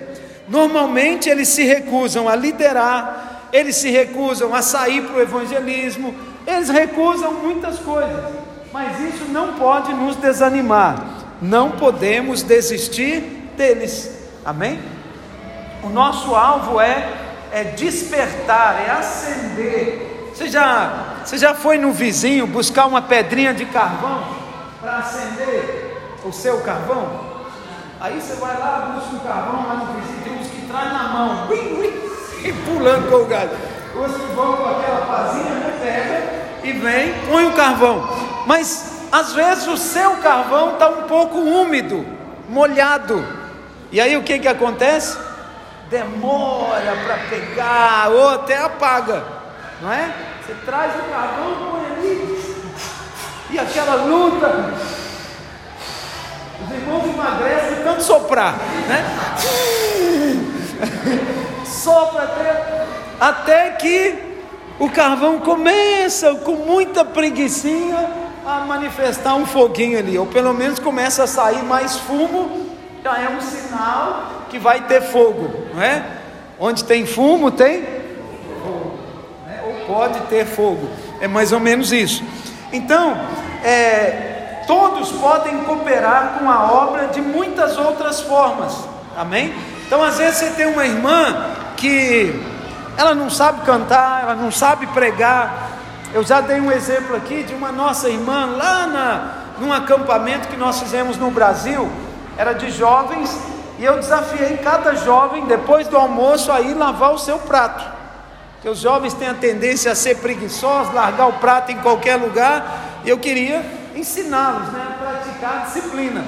Normalmente 0.48 1.28
eles 1.28 1.48
se 1.48 1.62
recusam 1.62 2.28
a 2.28 2.36
liderar, 2.36 3.48
eles 3.52 3.76
se 3.76 3.90
recusam 3.90 4.54
a 4.54 4.62
sair 4.62 5.02
para 5.02 5.16
o 5.16 5.20
evangelismo, 5.20 6.14
eles 6.46 6.68
recusam 6.68 7.32
muitas 7.34 7.78
coisas, 7.78 8.24
mas 8.72 9.00
isso 9.00 9.24
não 9.30 9.54
pode 9.54 9.92
nos 9.92 10.16
desanimar, 10.16 11.02
não 11.40 11.72
podemos 11.72 12.42
desistir 12.42 13.20
deles, 13.56 14.19
amém? 14.44 14.80
O 15.82 15.88
nosso 15.88 16.35
alvo 16.35 16.80
é, 16.80 17.12
é 17.52 17.64
despertar, 17.64 18.82
é 18.87 18.90
acender 18.90 20.11
você 20.40 20.49
já, 20.49 21.16
você 21.23 21.37
já 21.37 21.54
foi 21.54 21.76
no 21.76 21.92
vizinho 21.92 22.47
buscar 22.47 22.87
uma 22.87 23.02
pedrinha 23.02 23.52
de 23.52 23.66
carvão 23.66 24.25
para 24.80 24.97
acender 24.97 25.99
o 26.25 26.32
seu 26.32 26.62
carvão? 26.62 27.28
Aí 28.00 28.18
você 28.18 28.37
vai 28.37 28.59
lá, 28.59 28.94
busca 28.94 29.16
o 29.16 29.20
carvão 29.20 29.68
lá 29.68 29.75
no 29.75 30.00
vizinho, 30.00 30.25
tem 30.25 30.38
uns 30.38 30.47
que 30.47 30.66
traz 30.66 30.94
na 30.94 31.02
mão, 31.11 31.49
ui, 31.50 31.59
ui, 31.59 32.11
e 32.49 32.52
pulando 32.54 33.11
com 33.11 33.16
o 33.16 33.26
gado. 33.26 33.50
Os 33.94 34.12
que 34.12 34.32
vão 34.35 34.56
com 34.56 34.68
aquela 34.70 35.04
pazinha, 35.04 35.54
né, 35.56 35.78
pega 35.82 36.66
e 36.66 36.73
vem, 36.73 37.12
põe 37.28 37.47
o 37.47 37.52
carvão. 37.52 38.09
Mas 38.47 39.09
às 39.12 39.35
vezes 39.35 39.66
o 39.66 39.76
seu 39.76 40.12
carvão 40.23 40.73
está 40.73 40.88
um 40.88 41.02
pouco 41.02 41.37
úmido, 41.38 42.06
molhado. 42.49 43.23
E 43.92 44.00
aí 44.00 44.16
o 44.16 44.23
que, 44.23 44.38
que 44.38 44.47
acontece? 44.47 45.18
Demora 45.90 46.97
para 47.04 47.16
pegar, 47.28 48.11
ou 48.11 48.28
até 48.28 48.56
apaga, 48.56 49.25
não 49.82 49.92
é? 49.92 50.14
Você 50.47 50.54
traz 50.64 50.92
o 50.94 51.11
carvão, 51.11 51.70
põe 51.70 51.87
ali, 51.87 52.64
e 53.50 53.59
aquela 53.59 53.94
luta. 54.04 54.75
Os 56.64 56.73
irmãos 56.73 57.04
emagrecem 57.04 57.82
tanto 57.82 58.02
soprar, 58.04 58.59
né? 58.87 59.04
Sopra 61.66 62.25
até, 62.25 62.87
até 63.18 63.70
que 63.70 64.30
o 64.78 64.88
carvão 64.88 65.40
começa 65.40 66.35
com 66.37 66.52
muita 66.52 67.04
preguiçinha 67.04 68.09
a 68.47 68.61
manifestar 68.61 69.35
um 69.35 69.47
foguinho 69.47 69.99
ali, 69.99 70.16
ou 70.16 70.26
pelo 70.26 70.54
menos 70.54 70.78
começa 70.78 71.25
a 71.25 71.26
sair 71.26 71.62
mais 71.64 71.97
fumo, 71.97 72.69
já 73.02 73.19
é 73.19 73.28
um 73.28 73.40
sinal 73.40 74.45
que 74.50 74.59
vai 74.59 74.83
ter 74.83 75.00
fogo, 75.02 75.66
não 75.75 75.83
é? 75.83 76.04
Onde 76.59 76.85
tem 76.85 77.07
fumo, 77.07 77.50
tem 77.50 78.00
pode 79.90 80.21
ter 80.23 80.47
fogo. 80.47 80.88
É 81.21 81.26
mais 81.26 81.52
ou 81.52 81.59
menos 81.59 81.92
isso. 81.92 82.23
Então, 82.73 83.19
é, 83.64 84.62
todos 84.66 85.11
podem 85.12 85.59
cooperar 85.64 86.37
com 86.38 86.49
a 86.49 86.73
obra 86.73 87.09
de 87.09 87.21
muitas 87.21 87.76
outras 87.76 88.21
formas. 88.21 88.73
Amém? 89.19 89.52
Então, 89.85 90.02
às 90.02 90.19
vezes 90.19 90.37
você 90.37 90.50
tem 90.50 90.66
uma 90.66 90.87
irmã 90.87 91.47
que 91.76 92.40
ela 92.97 93.14
não 93.14 93.28
sabe 93.28 93.62
cantar, 93.62 94.23
ela 94.23 94.35
não 94.37 94.52
sabe 94.52 94.87
pregar. 94.88 95.71
Eu 96.14 96.23
já 96.23 96.40
dei 96.40 96.61
um 96.61 96.71
exemplo 96.71 97.16
aqui 97.16 97.42
de 97.42 97.54
uma 97.54 97.73
nossa 97.73 98.09
irmã 98.09 98.47
lá 98.57 98.87
na, 98.87 99.35
num 99.59 99.73
acampamento 99.73 100.49
que 100.49 100.57
nós 100.57 100.80
fizemos 100.80 101.16
no 101.16 101.30
Brasil, 101.30 101.90
era 102.40 102.54
de 102.54 102.70
jovens, 102.70 103.30
e 103.78 103.85
eu 103.85 103.97
desafiei 103.97 104.56
cada 104.59 104.94
jovem, 104.94 105.44
depois 105.47 105.87
do 105.88 105.97
almoço, 105.97 106.50
a 106.50 106.61
ir 106.61 106.75
lavar 106.75 107.12
o 107.12 107.18
seu 107.18 107.38
prato 107.38 108.00
que 108.61 108.68
os 108.68 108.78
jovens 108.78 109.14
têm 109.14 109.28
a 109.28 109.35
tendência 109.35 109.90
a 109.90 109.94
ser 109.94 110.18
preguiçosos, 110.18 110.92
largar 110.92 111.28
o 111.28 111.32
prato 111.35 111.73
em 111.73 111.78
qualquer 111.78 112.16
lugar, 112.16 113.00
e 113.04 113.09
eu 113.09 113.18
queria 113.18 113.64
ensiná-los 113.97 114.68
né, 114.68 114.87
a 114.90 115.02
praticar 115.02 115.62
a 115.62 115.64
disciplina. 115.64 116.23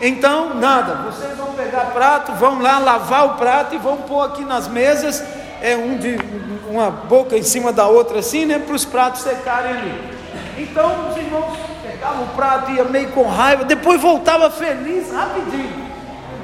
Então, 0.00 0.54
nada, 0.54 1.10
vocês 1.10 1.36
vão 1.38 1.52
pegar 1.52 1.92
prato, 1.92 2.32
vão 2.32 2.60
lá 2.60 2.78
lavar 2.78 3.26
o 3.26 3.34
prato 3.34 3.74
e 3.74 3.78
vão 3.78 3.98
pôr 3.98 4.22
aqui 4.22 4.44
nas 4.44 4.68
mesas, 4.68 5.22
é 5.62 5.76
um 5.76 5.96
de 5.96 6.18
uma 6.68 6.90
boca 6.90 7.38
em 7.38 7.42
cima 7.42 7.72
da 7.72 7.86
outra 7.86 8.18
assim, 8.18 8.44
né, 8.44 8.58
para 8.58 8.74
os 8.74 8.84
pratos 8.84 9.22
secarem 9.22 9.70
ali. 9.70 10.16
Então, 10.58 11.08
os 11.10 11.16
irmãos 11.16 11.56
pegavam 11.96 12.24
o 12.24 12.28
prato, 12.28 12.70
ia 12.70 12.84
meio 12.84 13.10
com 13.12 13.28
raiva, 13.28 13.64
depois 13.64 14.00
voltava 14.00 14.50
feliz, 14.50 15.12
rapidinho. 15.12 15.86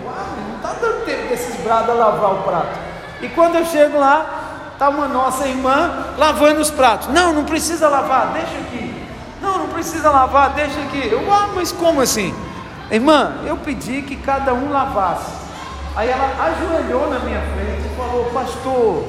Uau, 0.05 0.15
não 0.49 0.57
está 0.57 0.73
dando 0.81 1.05
tempo 1.05 1.29
desses 1.29 1.57
brados 1.61 1.97
lavar 1.97 2.33
o 2.35 2.43
prato. 2.43 2.79
E 3.21 3.29
quando 3.29 3.57
eu 3.57 3.65
chego 3.65 3.99
lá, 3.99 4.43
Está 4.83 4.91
uma 4.91 5.07
nossa 5.07 5.47
irmã 5.47 6.09
lavando 6.19 6.61
os 6.61 6.69
pratos. 6.69 7.07
Não, 7.07 7.33
não 7.33 7.45
precisa 7.45 7.89
lavar, 7.89 8.33
deixa 8.33 8.59
aqui. 8.59 8.93
Não, 9.41 9.59
não 9.59 9.69
precisa 9.69 10.11
lavar, 10.11 10.51
deixa 10.55 10.81
aqui. 10.81 11.09
Eu, 11.09 11.33
ah, 11.33 11.51
mas 11.55 11.71
como 11.71 12.01
assim? 12.01 12.35
Irmã, 12.91 13.33
eu 13.47 13.57
pedi 13.59 14.03
que 14.03 14.17
cada 14.17 14.53
um 14.53 14.73
lavasse. 14.73 15.31
Aí 15.95 16.09
ela 16.09 16.25
ajoelhou 16.47 17.09
na 17.09 17.21
minha 17.21 17.41
frente 17.41 17.87
e 17.87 17.97
falou: 17.97 18.25
Pastor, 18.35 19.05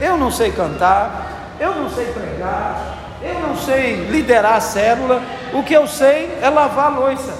eu 0.00 0.16
não 0.16 0.30
sei 0.30 0.52
cantar, 0.52 1.56
eu 1.58 1.74
não 1.74 1.90
sei 1.90 2.06
pregar, 2.12 2.98
eu 3.22 3.40
não 3.40 3.56
sei 3.56 4.06
liderar 4.10 4.54
a 4.54 4.60
célula, 4.60 5.22
o 5.52 5.62
que 5.62 5.74
eu 5.74 5.86
sei 5.86 6.38
é 6.40 6.48
lavar 6.48 6.86
a 6.86 6.98
louça. 6.98 7.34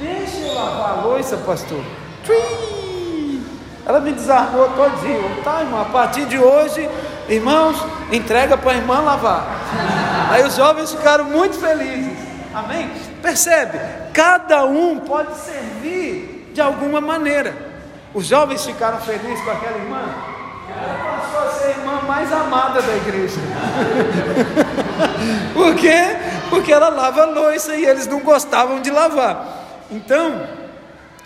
Deixa 0.00 0.38
eu 0.38 0.54
lavar 0.54 0.98
a 0.98 1.02
louça, 1.02 1.36
pastor. 1.38 1.82
Ela 3.84 4.00
me 4.00 4.12
desarmou 4.12 4.68
todinho. 4.70 5.42
Tá, 5.42 5.60
irmão, 5.60 5.82
a 5.82 5.86
partir 5.86 6.24
de 6.26 6.38
hoje, 6.38 6.88
irmãos, 7.28 7.76
entrega 8.10 8.56
para 8.56 8.72
a 8.72 8.74
irmã 8.76 9.00
lavar. 9.00 9.46
Aí 10.30 10.44
os 10.44 10.56
jovens 10.56 10.92
ficaram 10.92 11.24
muito 11.24 11.58
felizes. 11.58 12.16
Amém? 12.54 12.90
Percebe? 13.20 13.78
Cada 14.12 14.64
um 14.64 14.98
pode 14.98 15.36
servir 15.36 16.50
de 16.52 16.60
alguma 16.60 17.00
maneira. 17.00 17.54
Os 18.14 18.26
jovens 18.26 18.64
ficaram 18.64 18.98
felizes 19.00 19.42
com 19.44 19.50
aquela 19.50 19.78
irmã. 19.78 20.02
Ela 20.68 21.20
passou 21.20 21.48
a 21.48 21.52
ser 21.52 21.70
irmã 21.70 22.00
mais 22.06 22.32
amada 22.32 22.82
da 22.82 22.96
igreja. 22.96 23.40
Por 25.52 25.74
quê? 25.76 26.16
Porque 26.50 26.72
ela 26.72 26.88
lava 26.88 27.24
louça 27.24 27.74
e 27.74 27.84
eles 27.84 28.06
não 28.06 28.20
gostavam 28.20 28.80
de 28.80 28.90
lavar. 28.90 29.84
Então, 29.90 30.46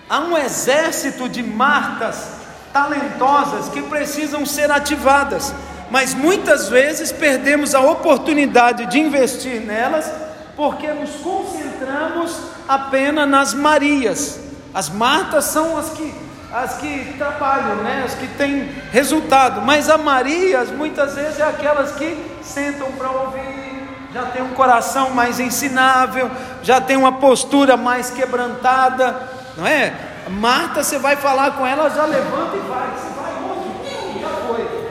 há 0.08 0.20
um 0.20 0.36
exército 0.36 1.28
de 1.28 1.42
Martas 1.42 2.36
talentosas 2.72 3.68
que 3.70 3.82
precisam 3.82 4.44
ser 4.44 4.70
ativadas, 4.70 5.54
mas 5.90 6.14
muitas 6.14 6.68
vezes 6.68 7.10
perdemos 7.10 7.74
a 7.74 7.80
oportunidade 7.80 8.86
de 8.86 8.98
investir 8.98 9.60
nelas 9.60 10.10
porque 10.56 10.86
nos 10.88 11.10
concentramos 11.16 12.38
apenas 12.66 13.28
nas 13.28 13.54
Marias. 13.54 14.40
As 14.74 14.88
Martas 14.88 15.44
são 15.44 15.76
as 15.76 15.90
que 15.90 16.26
as 16.52 16.78
que 16.78 17.14
trabalham, 17.18 17.76
né? 17.82 18.02
as 18.06 18.14
que 18.14 18.26
têm 18.28 18.68
resultado, 18.90 19.60
mas 19.62 19.90
a 19.90 19.98
Marias 19.98 20.70
muitas 20.70 21.14
vezes 21.14 21.38
é 21.38 21.42
aquelas 21.42 21.92
que 21.92 22.16
sentam 22.42 22.90
para 22.92 23.10
ouvir, 23.10 23.65
já 24.12 24.22
tem 24.26 24.42
um 24.42 24.54
coração 24.54 25.10
mais 25.10 25.40
ensinável, 25.40 26.30
já 26.62 26.80
tem 26.80 26.96
uma 26.96 27.12
postura 27.12 27.76
mais 27.76 28.10
quebrantada, 28.10 29.20
não 29.56 29.66
é? 29.66 29.92
Marta, 30.28 30.82
você 30.82 30.98
vai 30.98 31.16
falar 31.16 31.52
com 31.52 31.66
ela, 31.66 31.88
já 31.90 32.04
levanta 32.04 32.56
e 32.56 32.60
vai. 32.60 32.88
Você 32.96 33.08
vai 33.14 33.32
onde? 33.44 34.20
Já 34.20 34.28
foi. 34.46 34.86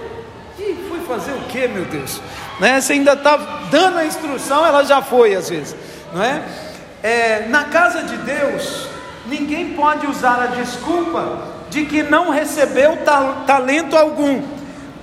E 0.60 0.88
foi 0.88 1.00
fazer 1.02 1.34
o 1.34 1.42
que, 1.42 1.68
meu 1.68 1.86
Deus? 1.86 2.22
Né? 2.60 2.80
Você 2.80 2.94
ainda 2.94 3.14
está 3.14 3.36
dando 3.70 3.98
a 3.98 4.06
instrução, 4.06 4.66
ela 4.66 4.84
já 4.84 5.02
foi 5.02 5.36
às 5.36 5.50
vezes, 5.50 5.76
não 6.14 6.24
é? 6.24 6.42
é? 7.04 7.48
Na 7.50 7.66
casa 7.66 8.04
de 8.04 8.16
Deus, 8.18 8.88
ninguém 9.26 9.74
pode 9.74 10.08
usar 10.08 10.42
a 10.42 10.48
desculpa 10.48 11.40
de 11.70 11.86
que 11.86 12.04
não 12.04 12.30
recebeu 12.30 13.00
talento 13.46 13.98
algum. 13.98 14.42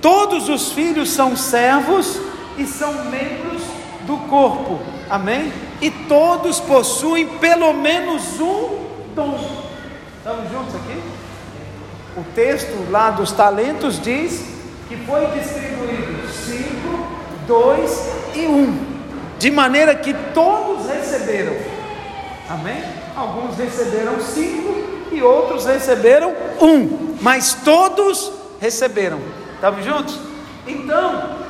Todos 0.01 0.49
os 0.49 0.71
filhos 0.71 1.11
são 1.11 1.35
servos 1.35 2.19
e 2.57 2.65
são 2.65 2.91
membros 3.05 3.61
do 4.05 4.17
corpo, 4.29 4.79
amém? 5.09 5.51
E 5.81 5.89
todos 5.89 6.59
possuem 6.59 7.27
pelo 7.39 7.73
menos 7.73 8.39
um 8.39 8.83
dom. 9.15 9.39
Estamos 10.17 10.51
juntos 10.51 10.75
aqui? 10.75 11.01
O 12.15 12.23
texto 12.35 12.91
lá 12.91 13.09
dos 13.09 13.31
talentos 13.31 13.99
diz 13.99 14.45
que 14.87 14.95
foi 14.97 15.25
distribuído 15.27 16.27
cinco, 16.29 17.07
dois 17.47 18.09
e 18.35 18.45
um, 18.45 18.77
de 19.39 19.49
maneira 19.51 19.95
que 19.95 20.13
todos 20.33 20.87
receberam. 20.87 21.55
Amém? 22.49 22.83
Alguns 23.15 23.57
receberam 23.57 24.19
cinco 24.21 24.73
e 25.11 25.21
outros 25.21 25.65
receberam 25.65 26.33
um, 26.61 27.15
mas 27.21 27.53
todos 27.53 28.31
receberam. 28.59 29.19
Estamos 29.55 29.83
juntos? 29.83 30.19
Então, 30.67 31.42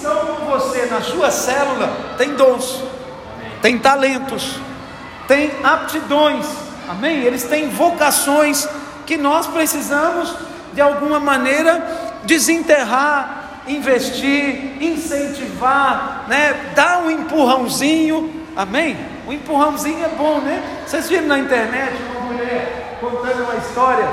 estão 0.00 0.16
com 0.26 0.46
você 0.46 0.86
na 0.86 1.00
sua 1.00 1.30
célula 1.30 2.14
têm 2.16 2.34
dons, 2.34 2.82
têm 3.60 3.78
talentos, 3.78 4.58
têm 5.28 5.50
aptidões 5.62 6.46
Amém? 6.90 7.22
Eles 7.22 7.44
têm 7.44 7.68
vocações 7.68 8.68
que 9.06 9.16
nós 9.16 9.46
precisamos, 9.46 10.34
de 10.72 10.80
alguma 10.80 11.20
maneira, 11.20 11.86
desenterrar, 12.24 13.60
investir, 13.68 14.82
incentivar, 14.82 16.24
né? 16.26 16.72
dar 16.74 17.04
um 17.04 17.10
empurrãozinho. 17.12 18.44
Amém? 18.56 18.96
O 19.24 19.32
empurrãozinho 19.32 20.04
é 20.04 20.08
bom, 20.08 20.40
né? 20.40 20.60
Vocês 20.84 21.08
viram 21.08 21.28
na 21.28 21.38
internet 21.38 21.94
uma 22.10 22.32
mulher 22.32 22.98
contando 23.00 23.44
uma 23.44 23.54
história 23.54 24.08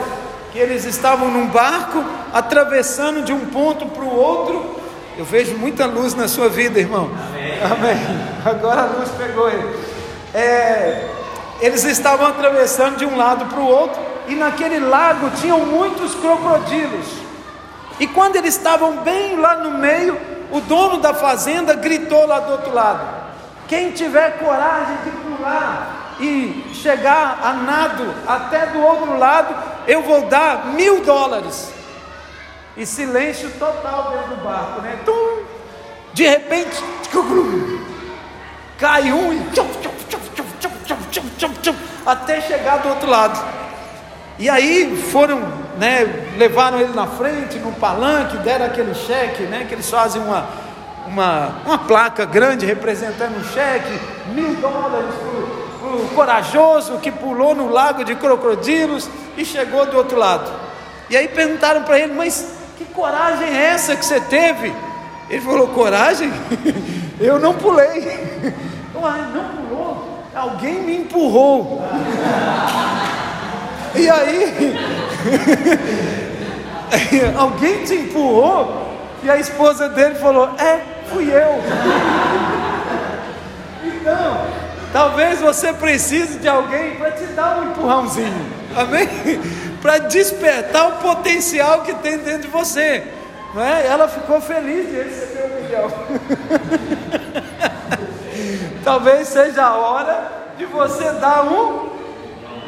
que 0.52 0.60
eles 0.60 0.86
estavam 0.86 1.32
num 1.32 1.48
barco 1.48 2.06
atravessando 2.32 3.24
de 3.24 3.34
um 3.34 3.48
ponto 3.48 3.88
para 3.88 4.04
o 4.04 4.16
outro. 4.16 4.77
Eu 5.18 5.26
vejo 5.26 5.58
muita 5.58 5.88
luz 5.88 6.14
na 6.14 6.28
sua 6.28 6.48
vida, 6.48 6.80
irmão. 6.80 7.10
Amém. 7.30 7.60
Amém. 7.64 7.98
Agora 8.46 8.82
a 8.82 8.86
luz 8.86 9.10
pegou 9.18 9.50
ele. 9.50 9.76
É, 10.32 11.10
eles 11.60 11.84
estavam 11.86 12.28
atravessando 12.28 12.98
de 12.98 13.06
um 13.06 13.18
lado 13.18 13.46
para 13.46 13.60
o 13.60 13.66
outro, 13.66 14.00
e 14.28 14.36
naquele 14.36 14.80
lago 14.80 15.32
tinham 15.42 15.66
muitos 15.66 16.14
crocodilos. 16.14 17.08
E 18.00 18.06
quando 18.06 18.36
eles 18.36 18.56
estavam 18.56 18.98
bem 18.98 19.38
lá 19.38 19.56
no 19.56 19.72
meio, 19.72 20.16
o 20.52 20.62
dono 20.62 20.98
da 20.98 21.16
fazenda 21.16 21.74
gritou 21.74 22.28
lá 22.28 22.40
do 22.40 22.52
outro 22.52 22.72
lado: 22.72 23.02
Quem 23.68 23.92
tiver 23.92 24.38
coragem 24.38 24.98
de 25.04 25.10
pular 25.10 26.16
e 26.20 26.64
chegar 26.76 27.40
a 27.44 27.54
nado 27.54 28.14
até 28.28 28.68
do 28.68 28.82
outro 28.82 29.18
lado, 29.18 29.56
eu 29.88 30.04
vou 30.04 30.28
dar 30.28 30.68
mil 30.68 31.04
dólares. 31.04 31.77
E 32.78 32.86
silêncio 32.86 33.50
total 33.58 34.12
dentro 34.12 34.36
do 34.36 34.44
barco, 34.44 34.82
né? 34.82 35.00
Tum! 35.04 35.40
De 36.14 36.28
repente, 36.28 36.82
cai 38.78 39.12
um 39.12 39.34
e 39.34 39.42
até 42.06 42.40
chegar 42.42 42.78
do 42.78 42.90
outro 42.90 43.10
lado. 43.10 43.44
E 44.40 44.50
aí 44.50 44.96
foram, 45.12 45.42
né, 45.78 46.36
levaram 46.38 46.80
ele 46.80 46.94
na 46.94 47.08
frente, 47.08 47.58
no 47.58 47.72
palanque, 47.74 48.38
deram 48.38 48.68
aquele 48.68 48.94
cheque, 48.94 49.44
né, 49.44 49.66
que 49.68 49.74
eles 49.74 49.90
fazem 49.90 50.22
uma, 50.22 50.48
uma, 51.08 51.62
uma 51.66 51.78
placa 51.80 52.26
grande 52.26 52.66
representando 52.66 53.38
um 53.38 53.44
cheque, 53.44 54.00
mil 54.34 54.56
dólares 54.56 55.14
para 55.80 55.90
o 55.90 56.10
corajoso 56.16 57.00
que 57.00 57.12
pulou 57.12 57.56
no 57.56 57.70
lago 57.70 58.04
de 58.04 58.16
crocodilos 58.16 59.10
e 59.36 59.44
chegou 59.44 59.86
do 59.88 59.98
outro 59.98 60.18
lado. 60.18 60.52
E 61.10 61.18
aí 61.18 61.28
perguntaram 61.28 61.84
para 61.84 62.00
ele, 62.00 62.14
mas 62.14 62.57
que 62.78 62.86
coragem 62.86 63.48
é 63.48 63.66
essa 63.72 63.96
que 63.96 64.06
você 64.06 64.20
teve? 64.20 64.74
Ele 65.30 65.42
falou, 65.42 65.68
coragem? 65.70 66.32
Eu 67.20 67.40
não 67.40 67.54
pulei. 67.54 68.04
Uai, 68.96 69.22
não 69.34 69.44
pulou? 69.44 70.24
Alguém 70.36 70.82
me 70.82 70.98
empurrou. 70.98 71.82
E 73.96 74.08
aí, 74.08 74.76
alguém 77.36 77.84
te 77.84 77.96
empurrou? 77.96 78.88
E 79.24 79.30
a 79.30 79.38
esposa 79.38 79.90
dele 79.90 80.16
falou: 80.16 80.50
É, 80.60 80.82
fui 81.12 81.32
eu. 81.32 81.62
Então, 83.84 84.42
talvez 84.94 85.40
você 85.40 85.74
precise 85.74 86.40
de 86.40 86.48
alguém 86.48 86.96
para 86.96 87.12
te 87.12 87.26
dar 87.28 87.60
um 87.60 87.72
empurrãozinho, 87.72 88.46
amém? 88.76 89.10
Para 89.82 90.00
despertar 90.00 90.88
o 90.90 90.92
potencial 90.98 91.82
que 91.84 91.94
tem 91.96 92.18
dentro 92.18 92.44
de 92.44 92.48
você. 92.48 93.04
Não 93.54 93.64
é? 93.64 93.86
Ela 93.88 94.08
ficou 94.08 94.42
feliz 94.42 94.88
de 94.88 94.96
receber 94.96 95.44
o 95.46 95.62
Miguel. 95.62 95.92
Talvez 98.84 99.28
seja 99.28 99.64
a 99.64 99.76
hora 99.76 100.32
de 100.58 100.66
você 100.66 101.12
dar 101.14 101.46
um 101.46 101.90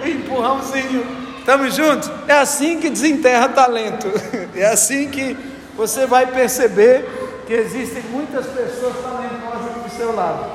empurrãozinho. 0.06 1.06
Estamos 1.40 1.76
juntos? 1.76 2.12
É 2.28 2.34
assim 2.34 2.80
que 2.80 2.90
desenterra 2.90 3.50
talento. 3.50 4.08
É 4.56 4.66
assim 4.66 5.10
que 5.10 5.38
você 5.76 6.06
vai 6.06 6.26
perceber 6.26 7.08
que 7.48 7.54
existem 7.54 8.04
muitas 8.12 8.46
pessoas 8.48 8.94
talentosas 9.02 9.84
do 9.84 9.90
seu 9.96 10.14
lado. 10.14 10.46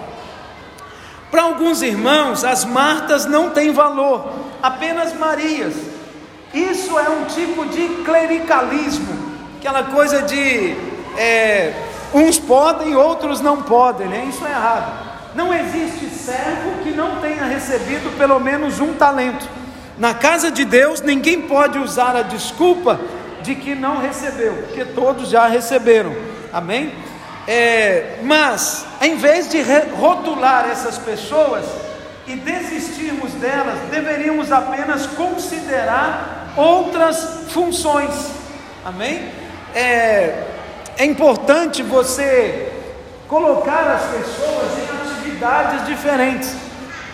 Para 1.31 1.43
alguns 1.43 1.81
irmãos, 1.81 2.45
as 2.45 2.65
Martas 2.65 3.25
não 3.25 3.51
têm 3.51 3.73
valor, 3.73 4.31
apenas 4.63 5.13
Marias. 5.15 5.75
Isso 6.55 6.97
é 6.99 7.09
um 7.09 7.25
tipo 7.25 7.67
de 7.67 7.89
clericalismo, 8.05 9.13
aquela 9.59 9.83
coisa 9.83 10.23
de 10.23 10.77
é, 11.19 11.73
uns 12.13 12.39
podem, 12.39 12.95
outros 12.95 13.41
não 13.41 13.63
podem, 13.63 14.07
né? 14.07 14.27
Isso 14.29 14.47
é 14.47 14.51
errado. 14.51 15.05
Não 15.35 15.53
existe 15.53 16.09
servo 16.11 16.83
que 16.85 16.91
não 16.91 17.21
tenha 17.21 17.45
recebido 17.45 18.17
pelo 18.17 18.39
menos 18.39 18.79
um 18.79 18.95
talento. 18.95 19.49
Na 19.99 20.15
casa 20.15 20.49
de 20.51 20.65
Deus, 20.65 21.01
ninguém 21.01 21.43
pode 21.43 21.79
usar 21.79 22.15
a 22.15 22.23
desculpa 22.23 23.01
de 23.43 23.57
que 23.57 23.75
não 23.75 23.99
recebeu, 23.99 24.55
porque 24.67 24.85
todos 24.85 25.29
já 25.29 25.49
receberam. 25.49 26.15
Amém? 26.53 26.95
É, 27.49 28.21
mas, 28.23 28.87
em 29.03 29.17
vez 29.17 29.49
de 29.49 29.61
rotular 29.99 30.69
essas 30.71 30.99
pessoas 30.99 31.65
e 32.27 32.37
desistirmos 32.37 33.33
delas, 33.33 33.79
deveríamos 33.91 34.51
apenas 34.53 35.07
considerar 35.07 36.44
outras 36.57 37.47
funções. 37.49 38.31
Amém? 38.85 39.31
É, 39.75 40.45
é 40.97 41.05
importante 41.05 41.83
você 41.83 42.73
colocar 43.29 43.83
as 43.91 44.03
pessoas 44.03 44.79
em 44.79 45.11
atividades 45.11 45.87
diferentes. 45.87 46.55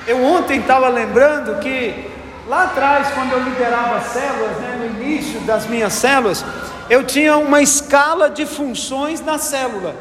Eu 0.07 0.23
ontem 0.23 0.61
estava 0.61 0.89
lembrando 0.89 1.61
que 1.61 2.11
lá 2.47 2.65
atrás, 2.65 3.09
quando 3.15 3.33
eu 3.33 3.43
liderava 3.43 4.01
células, 4.01 4.57
né, 4.59 4.77
no 4.81 5.01
início 5.01 5.41
das 5.41 5.67
minhas 5.67 5.93
células, 5.93 6.45
eu 6.89 7.05
tinha 7.05 7.37
uma 7.37 7.63
escala 7.63 8.29
de 8.29 8.45
funções 8.45 9.21
na 9.21 9.39
célula. 9.39 9.95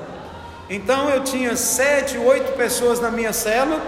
Então 0.69 1.10
eu 1.10 1.23
tinha 1.23 1.56
sete, 1.56 2.17
oito 2.17 2.54
pessoas 2.54 2.99
na 2.99 3.12
minha 3.12 3.32
célula. 3.32 3.80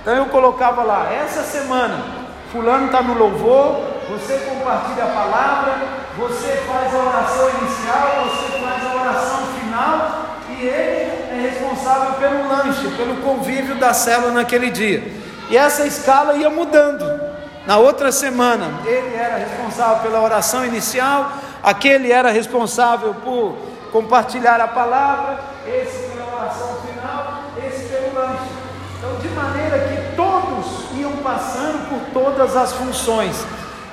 Então 0.00 0.14
eu 0.14 0.26
colocava 0.26 0.82
lá, 0.82 1.12
essa 1.12 1.42
semana, 1.42 2.19
fulano 2.52 2.86
está 2.86 3.02
no 3.02 3.14
louvor, 3.14 3.80
você 4.10 4.38
compartilha 4.38 5.04
a 5.04 5.08
palavra, 5.08 5.74
você 6.16 6.62
faz 6.66 6.94
a 6.94 6.98
oração 6.98 7.48
inicial, 7.60 8.24
você 8.24 8.58
faz 8.58 8.86
a 8.86 9.00
oração 9.00 9.46
final 9.58 10.26
e 10.50 10.66
ele 10.66 11.10
é 11.30 11.48
responsável 11.50 12.14
pelo 12.14 12.48
lanche, 12.48 12.88
pelo 12.96 13.16
convívio 13.22 13.76
da 13.76 13.94
célula 13.94 14.32
naquele 14.32 14.70
dia. 14.70 15.12
E 15.48 15.56
essa 15.56 15.86
escala 15.86 16.34
ia 16.34 16.50
mudando. 16.50 17.30
Na 17.66 17.76
outra 17.76 18.10
semana, 18.10 18.80
ele 18.84 19.14
era 19.14 19.36
responsável 19.36 20.02
pela 20.02 20.20
oração 20.20 20.64
inicial, 20.64 21.32
aquele 21.62 22.10
era 22.10 22.30
responsável 22.30 23.14
por 23.14 23.56
compartilhar 23.92 24.60
a 24.60 24.66
palavra, 24.66 25.38
esse 25.66 26.08
pela 26.08 26.40
oração 26.40 26.78
final, 26.86 27.42
esse 27.64 27.84
pelo 27.84 28.14
lanche. 28.14 28.50
Então, 28.98 29.14
de 29.16 29.28
maneira 29.28 29.78
que 29.78 30.16
todos 30.16 30.90
iam 30.98 31.12
passando 31.30 31.88
por 31.88 32.00
todas 32.12 32.56
as 32.56 32.72
funções. 32.72 33.36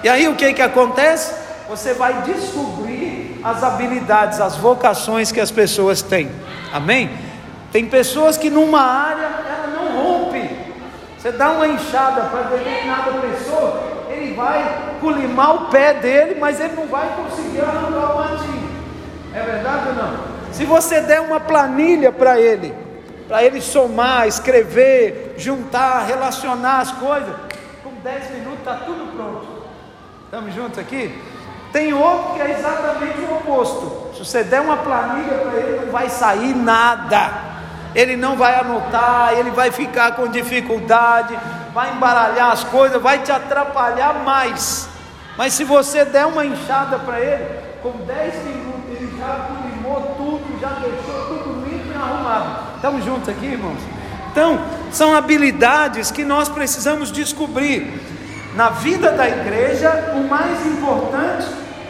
E 0.04 0.10
aí 0.10 0.28
o 0.28 0.36
que 0.36 0.54
que 0.54 0.62
acontece? 0.62 1.34
Você 1.69 1.93
vai 1.93 2.21
descobrir 2.23 3.39
as 3.43 3.63
habilidades, 3.63 4.41
as 4.41 4.56
vocações 4.56 5.32
que 5.32 5.39
as 5.39 5.52
pessoas 5.52 6.02
têm. 6.02 6.32
Amém? 6.73 7.12
Tem 7.71 7.86
pessoas 7.86 8.38
que 8.38 8.50
numa 8.50 8.82
área 8.82 9.26
ela 9.26 9.67
não 9.67 10.02
rompe. 10.02 10.50
Você 11.17 11.32
dá 11.32 11.52
uma 11.52 11.67
enxada 11.67 12.21
para 12.21 12.43
determinada 12.58 13.12
pessoa, 13.12 13.84
ele 14.10 14.34
vai 14.34 14.95
colimar 15.02 15.56
o 15.56 15.65
pé 15.67 15.93
dele, 15.93 16.38
mas 16.39 16.60
ele 16.60 16.73
não 16.76 16.88
vai 16.88 17.10
conseguir 17.15 17.62
arrancar 17.62 18.13
o 18.13 18.17
matinho. 18.17 18.69
É 19.34 19.41
verdade 19.41 19.89
ou 19.89 19.95
não? 19.95 20.38
Se 20.52 20.65
você 20.65 21.02
der 21.02 21.21
uma 21.21 21.39
planilha 21.39 22.12
para 22.12 22.39
ele, 22.39 22.73
para 23.28 23.44
ele 23.44 23.62
somar, 23.62 24.28
escrever, 24.28 25.36
juntar, 25.38 26.06
relacionar 26.06 26.80
as 26.80 26.92
coisas, 26.92 27.36
com 27.84 27.92
10 28.02 28.32
minutos 28.32 28.60
está 28.60 28.76
tudo 28.76 29.16
pronto. 29.16 29.48
Estamos 30.26 30.54
juntos 30.54 30.80
aqui? 30.80 31.22
Tem 31.72 31.94
outro 31.94 32.36
que 32.36 32.42
é 32.42 32.52
exatamente 32.52 33.20
o 33.20 33.36
oposto. 33.36 34.12
Se 34.13 34.26
você 34.26 34.44
der 34.44 34.62
uma 34.62 34.78
planilha 34.78 35.38
para 35.38 35.60
ele, 35.60 35.86
não 35.86 35.92
vai 35.92 36.10
sair 36.10 36.56
nada. 36.56 37.32
Ele 37.94 38.16
não 38.16 38.38
vai 38.38 38.60
anotar, 38.60 39.34
ele 39.34 39.52
vai 39.52 39.72
ficar 39.72 40.13
com 40.13 40.28
dificuldade, 40.28 41.38
vai 41.74 41.92
embaralhar 41.92 42.52
as 42.52 42.63
coisas, 42.63 43.02
vai 43.02 43.20
te 43.20 43.32
atrapalhar 43.32 44.24
mais. 44.24 44.88
Mas 45.38 45.54
se 45.54 45.63
você 45.63 46.06
der 46.06 46.26
uma 46.26 46.46
enxada 46.46 47.00
para 47.00 47.20
ele, 47.20 47.60
com 47.82 47.92
10 47.92 48.36
minutos 48.46 48.90
ele 48.90 49.18
já 49.18 49.48
limou 49.66 50.02
tudo, 50.18 50.60
já 50.60 50.70
deixou 50.70 51.28
tudo 51.28 51.66
limpo 51.68 51.92
e 51.92 51.96
arrumado. 51.96 52.57
Estamos 52.78 53.04
juntos 53.04 53.28
aqui, 53.28 53.48
irmãos? 53.48 53.80
Então, 54.32 54.60
são 54.92 55.16
habilidades 55.16 56.12
que 56.12 56.24
nós 56.24 56.48
precisamos 56.48 57.12
descobrir. 57.12 57.92
Na 58.54 58.70
vida 58.70 59.12
da 59.13 59.28
igreja, 59.28 60.13
o 60.16 60.30
mais 60.30 60.63
importante 60.63 61.48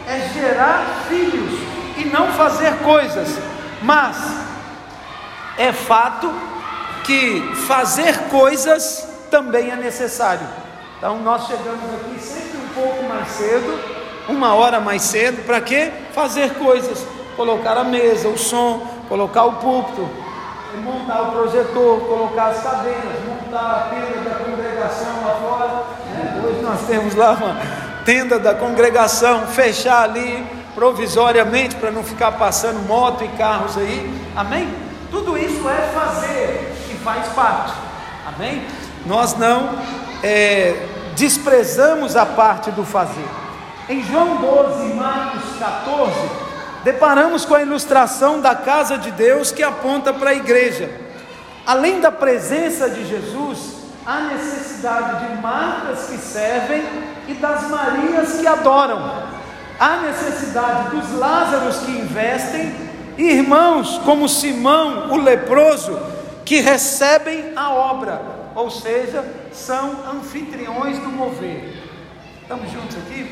é 0.08 0.30
gerar 0.32 1.04
filhos 1.06 1.60
e 1.98 2.06
não 2.06 2.28
fazer 2.28 2.74
coisas. 2.78 3.38
Mas 3.82 4.16
é 5.58 5.74
fato 5.74 6.32
que 7.04 7.42
fazer 7.66 8.16
coisas 8.30 9.06
também 9.30 9.70
é 9.70 9.76
necessário. 9.76 10.46
Então 10.96 11.18
nós 11.18 11.46
chegamos 11.48 11.84
aqui 11.96 12.18
sempre 12.18 12.56
um 12.56 12.68
pouco 12.74 13.02
mais 13.04 13.28
cedo, 13.28 13.78
uma 14.26 14.54
hora 14.54 14.80
mais 14.80 15.02
cedo, 15.02 15.44
para 15.44 15.60
quê? 15.60 15.92
Fazer 16.14 16.54
coisas, 16.54 17.06
colocar 17.36 17.76
a 17.76 17.84
mesa, 17.84 18.28
o 18.28 18.38
som, 18.38 18.86
colocar 19.06 19.44
o 19.44 19.52
púlpito, 19.54 20.08
montar 20.76 21.22
o 21.22 21.32
projetor, 21.32 22.00
colocar 22.00 22.48
as 22.48 22.62
cadeiras, 22.62 23.24
montar 23.26 23.60
a 23.60 23.94
tenda 23.94 24.28
da 24.28 24.36
congregação 24.36 25.24
lá 25.24 25.34
fora. 25.40 25.84
Né? 26.12 26.42
Hoje 26.44 26.60
nós 26.60 26.80
temos 26.86 27.14
lá 27.14 27.32
uma 27.32 27.56
tenda 28.04 28.38
da 28.38 28.54
congregação, 28.54 29.46
fechar 29.46 30.02
ali 30.02 30.46
provisoriamente 30.74 31.74
para 31.76 31.90
não 31.90 32.04
ficar 32.04 32.32
passando 32.32 32.86
moto 32.86 33.24
e 33.24 33.28
carros 33.36 33.76
aí. 33.76 34.10
Amém? 34.36 34.72
Tudo 35.10 35.36
isso 35.36 35.68
é 35.68 35.90
fazer 35.92 36.72
e 36.90 36.94
faz 37.02 37.26
parte. 37.28 37.72
Amém? 38.26 38.64
Nós 39.06 39.36
não 39.36 39.70
é, 40.22 40.86
desprezamos 41.16 42.14
a 42.14 42.26
parte 42.26 42.70
do 42.70 42.84
fazer. 42.84 43.28
Em 43.88 44.04
João 44.04 44.36
12, 44.36 44.94
Marcos 44.94 45.58
14, 45.58 46.12
deparamos 46.88 47.44
com 47.44 47.54
a 47.54 47.60
ilustração 47.60 48.40
da 48.40 48.54
casa 48.54 48.96
de 48.96 49.10
Deus 49.10 49.52
que 49.52 49.62
aponta 49.62 50.10
para 50.10 50.30
a 50.30 50.34
igreja. 50.34 50.88
Além 51.66 52.00
da 52.00 52.10
presença 52.10 52.88
de 52.88 53.04
Jesus, 53.04 53.74
há 54.06 54.20
necessidade 54.20 55.26
de 55.26 55.42
Martas 55.42 56.06
que 56.06 56.16
servem 56.16 56.82
e 57.28 57.34
das 57.34 57.68
Marias 57.68 58.40
que 58.40 58.46
adoram. 58.46 59.28
Há 59.78 59.98
necessidade 59.98 60.96
dos 60.96 61.12
Lázaros 61.18 61.76
que 61.80 61.90
investem 61.90 62.74
e 63.18 63.32
irmãos 63.32 64.00
como 64.02 64.26
Simão, 64.26 65.10
o 65.10 65.18
leproso, 65.18 66.00
que 66.42 66.60
recebem 66.60 67.52
a 67.54 67.70
obra, 67.70 68.22
ou 68.54 68.70
seja, 68.70 69.22
são 69.52 69.90
anfitriões 70.10 70.98
do 71.00 71.10
mover. 71.10 71.84
Estamos 72.40 72.72
juntos 72.72 72.96
aqui? 72.96 73.30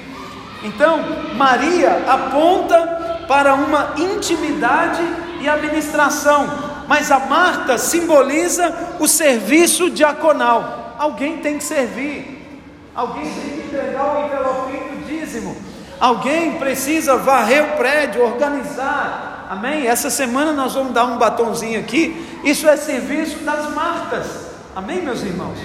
Então, 0.63 1.01
Maria 1.37 2.05
aponta 2.07 3.16
para 3.37 3.53
uma 3.53 3.93
intimidade 3.99 5.03
e 5.43 5.47
administração, 5.47 6.49
mas 6.89 7.13
a 7.13 7.19
Marta 7.19 7.77
simboliza 7.77 8.75
o 8.99 9.07
serviço 9.07 9.91
diaconal. 9.91 10.95
Alguém 10.99 11.37
tem 11.37 11.59
que 11.59 11.65
servir, 11.65 12.63
alguém 12.95 13.25
tem 13.25 13.51
que 13.51 13.67
entregar 13.67 14.17
o 14.17 14.25
envelopinho 14.25 14.85
do 14.85 15.07
dízimo, 15.07 15.55
alguém 16.01 16.53
precisa 16.53 17.19
varrer 17.19 17.63
o 17.63 17.77
prédio, 17.77 18.25
organizar. 18.25 19.47
Amém? 19.51 19.87
Essa 19.87 20.09
semana 20.09 20.55
nós 20.55 20.73
vamos 20.73 20.95
dar 20.95 21.05
um 21.05 21.19
batonzinho 21.19 21.79
aqui. 21.79 22.41
Isso 22.43 22.67
é 22.67 22.75
serviço 22.75 23.41
das 23.41 23.71
Martas. 23.75 24.47
Amém, 24.75 25.03
meus 25.03 25.21
irmãos? 25.23 25.59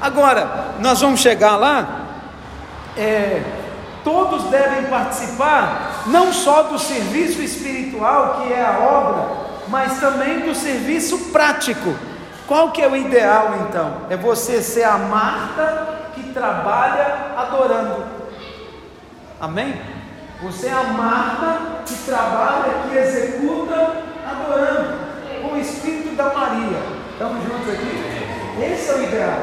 Agora, 0.00 0.76
nós 0.78 1.00
vamos 1.00 1.18
chegar 1.18 1.56
lá. 1.56 2.06
É, 2.96 3.59
todos 4.02 4.44
devem 4.44 4.84
participar, 4.84 6.04
não 6.06 6.32
só 6.32 6.64
do 6.64 6.78
serviço 6.78 7.40
espiritual, 7.40 8.40
que 8.40 8.52
é 8.52 8.64
a 8.64 8.78
obra, 8.78 9.28
mas 9.68 10.00
também 10.00 10.40
do 10.40 10.54
serviço 10.54 11.18
prático. 11.32 11.94
Qual 12.46 12.72
que 12.72 12.82
é 12.82 12.88
o 12.88 12.96
ideal 12.96 13.54
então? 13.68 13.98
É 14.10 14.16
você 14.16 14.60
ser 14.60 14.82
a 14.82 14.98
Marta 14.98 16.10
que 16.14 16.32
trabalha 16.32 17.32
adorando. 17.36 18.04
Amém? 19.40 19.80
Você 20.42 20.66
é 20.66 20.72
a 20.72 20.82
Marta 20.84 21.58
que 21.86 21.94
trabalha, 21.98 22.88
que 22.88 22.96
executa 22.96 24.02
adorando, 24.26 24.98
com 25.42 25.54
o 25.54 25.60
espírito 25.60 26.16
da 26.16 26.24
Maria. 26.34 26.78
Estamos 27.12 27.42
juntos 27.44 27.74
aqui? 27.74 28.62
Esse 28.62 28.90
é 28.90 28.94
o 28.94 29.02
ideal. 29.04 29.38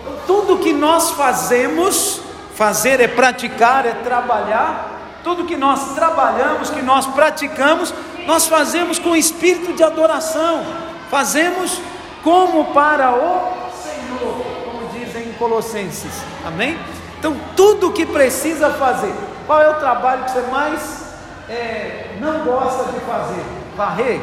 Então, 0.00 0.14
tudo 0.26 0.58
que 0.58 0.72
nós 0.72 1.10
fazemos 1.10 2.23
Fazer 2.54 3.00
é 3.00 3.08
praticar, 3.08 3.84
é 3.84 3.92
trabalhar. 3.92 4.90
Tudo 5.24 5.44
que 5.44 5.56
nós 5.56 5.94
trabalhamos, 5.94 6.70
que 6.70 6.82
nós 6.82 7.06
praticamos, 7.06 7.92
nós 8.26 8.46
fazemos 8.46 8.98
com 8.98 9.16
espírito 9.16 9.72
de 9.72 9.82
adoração. 9.82 10.64
Fazemos 11.10 11.80
como 12.22 12.66
para 12.66 13.10
o 13.12 13.70
Senhor, 13.72 14.44
como 14.64 14.88
dizem 14.92 15.30
em 15.30 15.32
Colossenses. 15.32 16.22
Amém? 16.46 16.78
Então, 17.18 17.36
tudo 17.56 17.90
que 17.90 18.06
precisa 18.06 18.70
fazer. 18.70 19.12
Qual 19.46 19.60
é 19.60 19.70
o 19.70 19.74
trabalho 19.74 20.24
que 20.24 20.30
você 20.30 20.42
mais 20.42 21.14
é, 21.48 22.16
não 22.20 22.44
gosta 22.44 22.92
de 22.92 23.00
fazer? 23.00 23.44
Varrer, 23.76 24.20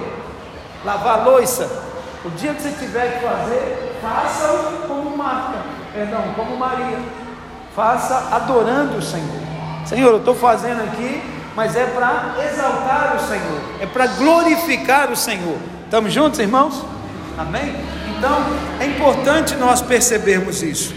lavar 0.86 1.26
louça. 1.26 1.70
O 2.24 2.30
dia 2.30 2.54
que 2.54 2.62
você 2.62 2.72
tiver 2.80 3.20
que 3.20 3.26
fazer, 3.26 4.00
faça-o 4.02 4.88
como 4.88 5.17
Marta, 5.17 5.58
perdão, 5.94 6.24
como 6.36 6.56
Maria 6.56 7.00
faça 7.75 8.29
adorando 8.31 8.97
o 8.97 9.01
Senhor. 9.01 9.41
Senhor, 9.86 10.12
eu 10.12 10.17
estou 10.17 10.36
fazendo 10.36 10.81
aqui, 10.84 11.21
mas 11.55 11.75
é 11.75 11.86
para 11.86 12.36
exaltar 12.45 13.15
o 13.15 13.19
Senhor, 13.27 13.62
é 13.79 13.86
para 13.86 14.07
glorificar 14.07 15.12
o 15.12 15.15
Senhor. 15.15 15.57
Estamos 15.86 16.13
juntos, 16.13 16.39
irmãos? 16.39 16.84
Amém? 17.38 17.75
Então 18.17 18.38
é 18.79 18.86
importante 18.86 19.55
nós 19.55 19.81
percebermos 19.81 20.62
isso. 20.62 20.93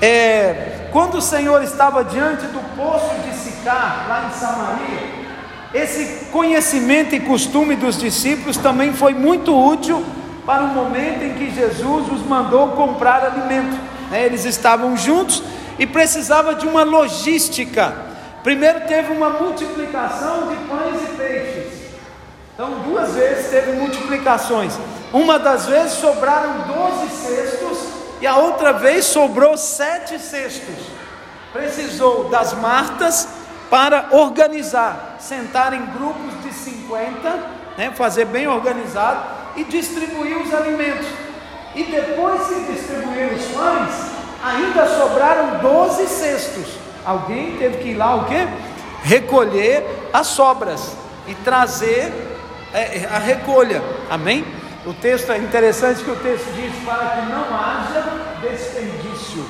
É, 0.00 0.88
quando 0.90 1.18
o 1.18 1.22
Senhor 1.22 1.62
estava 1.62 2.02
diante 2.04 2.46
do 2.46 2.60
poço 2.76 3.14
de 3.24 3.36
Sicar, 3.36 4.06
lá 4.08 4.28
em 4.28 4.38
Samaria, 4.38 5.22
esse 5.72 6.26
conhecimento 6.26 7.14
e 7.14 7.20
costume 7.20 7.76
dos 7.76 7.96
discípulos 7.96 8.56
também 8.56 8.92
foi 8.92 9.14
muito 9.14 9.56
útil 9.56 10.04
para 10.44 10.64
o 10.64 10.68
momento 10.68 11.22
em 11.22 11.34
que 11.34 11.54
Jesus 11.54 12.12
os 12.12 12.26
mandou 12.26 12.68
comprar 12.68 13.24
alimento. 13.24 13.78
Né? 14.10 14.26
Eles 14.26 14.44
estavam 14.44 14.96
juntos 14.96 15.42
e 15.78 15.86
precisava 15.86 16.54
de 16.54 16.66
uma 16.66 16.82
logística. 16.82 17.94
Primeiro 18.42 18.80
teve 18.86 19.12
uma 19.12 19.30
multiplicação 19.30 20.48
de 20.48 20.56
pães 20.64 21.02
e 21.02 21.16
peixes. 21.16 21.82
Então, 22.54 22.80
duas 22.80 23.14
vezes 23.14 23.50
teve 23.50 23.72
multiplicações. 23.72 24.78
Uma 25.12 25.38
das 25.38 25.66
vezes 25.66 25.92
sobraram 25.92 26.60
12 26.66 27.08
cestos 27.08 27.78
e 28.20 28.26
a 28.26 28.36
outra 28.36 28.72
vez 28.72 29.04
sobrou 29.04 29.56
sete 29.56 30.18
cestos. 30.18 30.86
Precisou 31.52 32.28
das 32.28 32.52
Martas 32.54 33.28
para 33.70 34.08
organizar, 34.10 35.16
sentar 35.18 35.72
em 35.72 35.84
grupos 35.86 36.42
de 36.42 36.52
50 36.52 37.62
né, 37.76 37.90
fazer 37.94 38.26
bem 38.26 38.46
organizado 38.46 39.22
e 39.56 39.64
distribuir 39.64 40.36
os 40.38 40.52
alimentos. 40.52 41.06
E 41.74 41.84
depois 41.84 42.46
que 42.46 42.72
distribuíram 42.72 43.34
os 43.34 43.44
pães, 43.46 44.21
ainda 44.42 44.86
sobraram 44.86 45.58
12 45.60 46.06
cestos. 46.06 46.66
Alguém 47.04 47.56
teve 47.56 47.78
que 47.78 47.88
ir 47.90 47.94
lá 47.94 48.16
o 48.16 48.24
quê? 48.24 48.46
Recolher 49.02 49.84
as 50.12 50.28
sobras 50.28 50.96
e 51.26 51.34
trazer 51.36 52.12
é, 52.72 53.08
a 53.10 53.18
recolha. 53.18 53.82
Amém? 54.10 54.44
O 54.84 54.92
texto 54.92 55.30
é 55.30 55.38
interessante 55.38 56.02
que 56.02 56.10
o 56.10 56.16
texto 56.16 56.52
diz 56.54 56.72
para 56.84 57.08
que 57.08 57.32
não 57.32 57.44
haja 57.56 58.04
desperdício. 58.40 59.44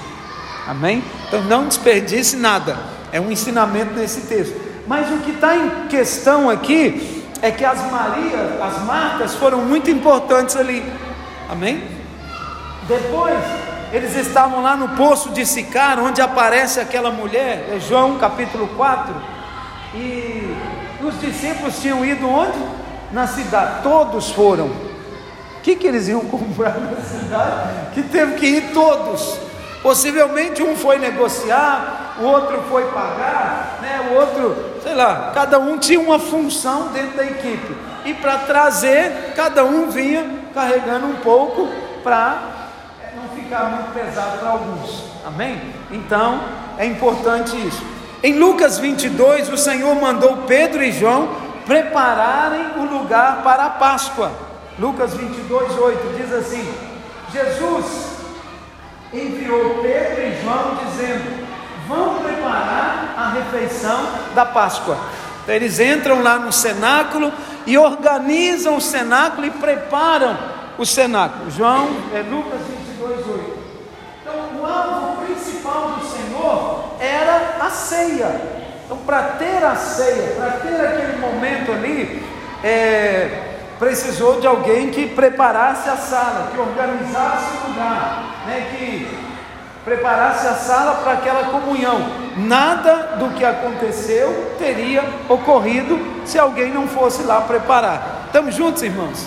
Amém? 0.67 1.03
Então 1.27 1.43
não 1.43 1.67
desperdice 1.67 2.37
nada. 2.37 2.77
É 3.11 3.21
um 3.21 3.31
ensinamento 3.31 3.95
nesse 3.95 4.23
texto. 4.23 4.61
Mas 4.87 5.11
o 5.11 5.19
que 5.19 5.31
está 5.31 5.57
em 5.57 5.89
questão 5.89 6.51
aqui 6.51 7.25
é 7.41 7.51
que 7.51 7.65
as 7.65 7.91
Marias, 7.91 8.61
as 8.61 8.83
Martas 8.85 9.35
foram 9.35 9.59
muito 9.63 9.91
importantes 9.91 10.57
ali. 10.57 10.85
Amém? 11.49 11.83
Depois, 12.87 13.39
eles 13.93 14.17
estavam 14.17 14.63
lá 14.63 14.75
no 14.75 14.89
poço 14.91 15.31
de 15.31 15.45
Sicar, 15.45 15.99
onde 16.03 16.23
aparece 16.23 16.81
aquela 16.81 17.11
mulher, 17.11 17.69
é 17.71 17.79
João 17.79 18.17
capítulo 18.17 18.67
4, 18.69 19.15
e 19.95 20.57
os 21.03 21.21
discípulos 21.21 21.79
tinham 21.79 22.03
ido 22.03 22.27
onde? 22.27 22.59
Na 23.13 23.27
cidade, 23.27 23.83
todos 23.83 24.31
foram. 24.31 24.69
O 24.69 25.61
que, 25.63 25.77
que 25.77 25.87
eles 25.87 26.09
iam 26.09 26.21
comprar 26.21 26.79
na 26.81 27.03
cidade? 27.03 27.91
Que 27.93 28.03
teve 28.03 28.37
que 28.37 28.47
ir 28.47 28.73
todos. 28.73 29.39
Possivelmente 29.83 30.63
um 30.63 30.75
foi 30.75 30.99
negociar, 30.99 32.17
o 32.19 32.25
outro 32.25 32.63
foi 32.71 32.85
pagar, 32.85 33.79
né? 33.83 34.09
o 34.11 34.15
outro, 34.15 34.81
sei 34.83 34.95
lá, 34.95 35.33
cada 35.35 35.59
um 35.59 35.77
tinha 35.77 36.01
uma 36.01 36.19
função 36.19 36.89
dentro 36.89 37.17
da 37.17 37.25
equipe. 37.25 37.77
E 38.07 38.15
para 38.15 38.39
trazer, 38.39 39.35
cada 39.37 39.65
um 39.65 39.91
vinha 39.91 40.25
carregando 40.55 41.07
um 41.07 41.17
pouco 41.17 41.69
para 42.03 42.52
ficar 43.53 43.65
muito 43.65 43.93
pesado 43.93 44.39
para 44.39 44.49
alguns. 44.49 45.05
Amém? 45.27 45.61
Então, 45.91 46.41
é 46.79 46.87
importante 46.87 47.55
isso. 47.55 47.85
Em 48.23 48.39
Lucas 48.39 48.79
22, 48.79 49.51
o 49.51 49.59
Senhor 49.59 49.95
mandou 49.95 50.39
Pedro 50.47 50.83
e 50.83 50.91
João 50.91 51.29
prepararem 51.67 52.79
o 52.79 52.85
lugar 52.85 53.43
para 53.43 53.67
a 53.67 53.71
Páscoa. 53.71 54.33
Lucas 54.79 55.13
22, 55.13 55.79
8 55.79 56.17
diz 56.17 56.33
assim: 56.33 56.75
Jesus 57.31 57.85
enviou 59.13 59.83
Pedro 59.83 60.23
e 60.23 60.43
João 60.43 60.79
dizendo: 60.87 61.47
Vão 61.87 62.15
preparar 62.21 63.15
a 63.19 63.29
refeição 63.33 64.01
da 64.35 64.47
Páscoa. 64.47 64.97
Então, 65.43 65.55
eles 65.55 65.79
entram 65.79 66.23
lá 66.23 66.39
no 66.39 66.53
cenáculo 66.53 67.31
e 67.67 67.77
organizam 67.77 68.77
o 68.77 68.81
cenáculo 68.81 69.47
e 69.47 69.51
preparam 69.51 70.39
o 70.79 70.87
cenáculo. 70.87 71.51
João, 71.51 71.89
é 72.15 72.23
Lucas 72.23 72.61
22, 72.67 73.27
8. 73.27 73.42
Então, 74.33 74.63
o 74.63 74.67
alvo 74.67 75.27
principal 75.27 75.91
do 75.91 76.07
Senhor 76.07 76.85
era 76.99 77.59
a 77.61 77.69
ceia. 77.69 78.41
Então, 78.85 78.97
para 78.99 79.23
ter 79.23 79.63
a 79.63 79.77
ceia, 79.77 80.35
para 80.37 80.51
ter 80.53 80.81
aquele 80.81 81.19
momento 81.19 81.71
ali, 81.73 82.25
é, 82.65 83.57
precisou 83.79 84.41
de 84.41 84.47
alguém 84.47 84.91
que 84.91 85.09
preparasse 85.09 85.89
a 85.89 85.97
sala, 85.97 86.51
que 86.53 86.59
organizasse 86.59 87.57
o 87.59 87.71
lugar, 87.71 88.25
né, 88.47 88.69
que 88.71 89.19
preparasse 89.85 90.47
a 90.47 90.55
sala 90.55 90.95
para 91.03 91.13
aquela 91.13 91.45
comunhão. 91.51 92.01
Nada 92.37 93.17
do 93.19 93.35
que 93.35 93.45
aconteceu 93.45 94.55
teria 94.59 95.05
ocorrido 95.29 96.01
se 96.25 96.39
alguém 96.39 96.73
não 96.73 96.89
fosse 96.89 97.23
lá 97.25 97.43
preparar. 97.43 98.23
Estamos 98.27 98.55
juntos, 98.55 98.83
irmãos? 98.83 99.27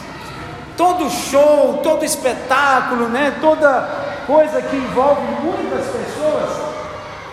Todo 0.75 1.09
show, 1.09 1.81
todo 1.83 2.03
espetáculo, 2.03 3.07
né, 3.07 3.35
toda 3.39 4.04
coisa 4.25 4.61
que 4.61 4.75
envolve 4.75 5.21
muitas 5.43 5.85
pessoas, 5.87 6.49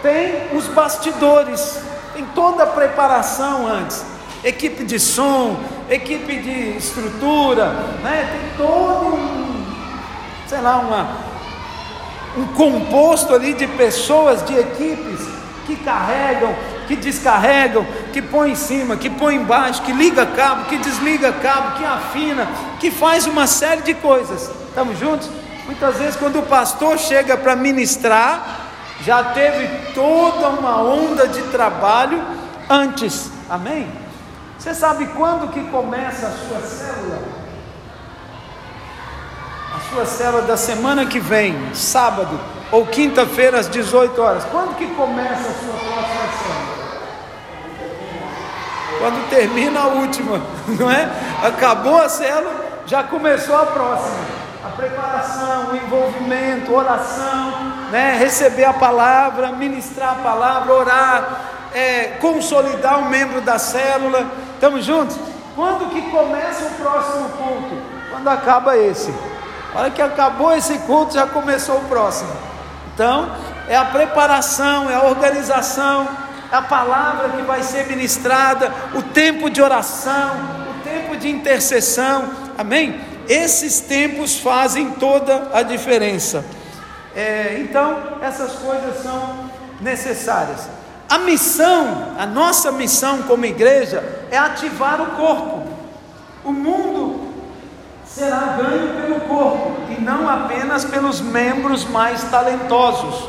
tem 0.03 0.57
os 0.57 0.67
bastidores, 0.69 1.81
tem 2.15 2.25
toda 2.35 2.65
a 2.65 2.67
preparação 2.67 3.67
antes 3.67 4.13
equipe 4.45 4.85
de 4.85 4.99
som, 4.99 5.57
equipe 5.89 6.37
de 6.37 6.77
estrutura, 6.77 7.67
né? 8.03 8.29
tem 8.33 8.67
todo 8.67 9.15
um, 9.15 9.67
sei 10.47 10.61
lá, 10.61 10.79
uma, 10.79 11.09
um 12.37 12.47
composto 12.55 13.35
ali 13.35 13.55
de 13.55 13.67
pessoas, 13.69 14.45
de 14.45 14.59
equipes 14.59 15.21
que 15.65 15.77
carregam, 15.77 16.53
que 16.89 16.97
descarregam, 16.97 17.87
que 18.13 18.21
põe 18.21 18.51
em 18.51 18.57
cima, 18.57 18.97
que 18.97 19.09
põe 19.09 19.37
embaixo, 19.37 19.83
que 19.83 19.93
liga 19.93 20.27
cabo, 20.27 20.65
que 20.65 20.77
desliga 20.77 21.33
cabo, 21.35 21.79
que 21.79 21.85
afina, 21.85 22.49
que 22.81 22.91
faz 22.91 23.27
uma 23.27 23.47
série 23.47 23.83
de 23.83 23.95
coisas. 23.95 24.51
Estamos 24.69 24.99
juntos? 24.99 25.31
Muitas 25.73 25.97
vezes 25.97 26.17
quando 26.17 26.39
o 26.39 26.43
pastor 26.43 26.99
chega 26.99 27.35
para 27.35 27.57
ministrar, 27.57 28.61
já 29.01 29.25
teve 29.25 29.67
toda 29.95 30.51
uma 30.51 30.83
onda 30.83 31.27
de 31.27 31.41
trabalho 31.45 32.23
antes. 32.69 33.31
Amém? 33.49 33.91
Você 34.59 34.75
sabe 34.75 35.07
quando 35.17 35.51
que 35.51 35.63
começa 35.71 36.27
a 36.27 36.31
sua 36.31 36.61
célula? 36.61 37.23
A 39.75 39.95
sua 39.95 40.05
célula 40.05 40.43
da 40.43 40.59
semana 40.59 41.07
que 41.07 41.19
vem, 41.19 41.75
sábado 41.75 42.39
ou 42.71 42.85
quinta-feira 42.85 43.59
às 43.59 43.67
18 43.71 44.21
horas. 44.21 44.45
Quando 44.53 44.77
que 44.77 44.87
começa 44.89 45.41
a 45.41 45.55
sua 45.55 45.73
próxima 45.73 46.29
célula? 46.45 46.83
Quando 48.99 49.31
termina 49.31 49.81
a 49.81 49.87
última, 49.87 50.39
não 50.79 50.91
é? 50.91 51.09
Acabou 51.43 51.97
a 51.97 52.11
célula, 52.11 52.83
já 52.85 53.03
começou 53.03 53.57
a 53.57 53.65
próxima. 53.65 54.42
A 54.65 54.69
preparação, 54.69 55.73
o 55.73 55.77
envolvimento, 55.77 56.73
oração, 56.73 57.51
né? 57.91 58.17
receber 58.17 58.65
a 58.65 58.73
palavra, 58.73 59.51
ministrar 59.53 60.13
a 60.13 60.23
palavra, 60.23 60.73
orar, 60.73 61.41
é, 61.75 62.17
consolidar 62.21 63.01
um 63.01 63.09
membro 63.09 63.41
da 63.41 63.59
célula. 63.59 64.25
Estamos 64.55 64.85
juntos? 64.85 65.19
Quando 65.57 65.91
que 65.91 66.01
começa 66.11 66.67
o 66.67 66.71
próximo 66.81 67.29
culto? 67.31 67.77
Quando 68.11 68.29
acaba 68.29 68.77
esse. 68.77 69.13
A 69.75 69.81
hora 69.81 69.91
que 69.91 70.01
acabou 70.01 70.55
esse 70.55 70.79
culto, 70.81 71.15
já 71.15 71.27
começou 71.27 71.79
o 71.79 71.85
próximo. 71.87 72.31
Então, 72.95 73.31
é 73.69 73.77
a 73.77 73.87
preparação, 73.87 74.89
é 74.89 74.95
a 74.95 75.03
organização, 75.03 76.07
é 76.53 76.57
a 76.57 76.63
palavra 76.63 77.31
que 77.31 77.43
vai 77.43 77.63
ser 77.65 77.89
ministrada, 77.89 78.73
o 78.95 79.03
tempo 79.03 79.51
de 79.51 79.61
oração, 79.61 80.37
o 80.71 80.85
tempo 80.85 81.17
de 81.17 81.29
intercessão. 81.29 82.31
Amém? 82.57 83.12
Esses 83.29 83.81
tempos 83.81 84.39
fazem 84.39 84.93
toda 84.93 85.51
a 85.53 85.63
diferença. 85.63 86.45
É, 87.15 87.59
então, 87.61 88.19
essas 88.23 88.53
coisas 88.55 89.03
são 89.03 89.51
necessárias. 89.81 90.69
A 91.09 91.19
missão, 91.19 92.15
a 92.19 92.25
nossa 92.25 92.73
missão 92.73 93.23
como 93.25 93.45
igreja 93.45 94.03
é 94.31 94.39
ativar 94.39 95.01
o 95.01 95.07
corpo. 95.17 95.63
O 96.45 96.53
mundo 96.53 97.33
será 98.07 98.57
ganho 98.59 98.95
pelo 99.01 99.21
corpo 99.21 99.73
e 99.91 100.01
não 100.01 100.29
apenas 100.29 100.85
pelos 100.85 101.21
membros 101.21 101.85
mais 101.85 102.23
talentosos. 102.25 103.29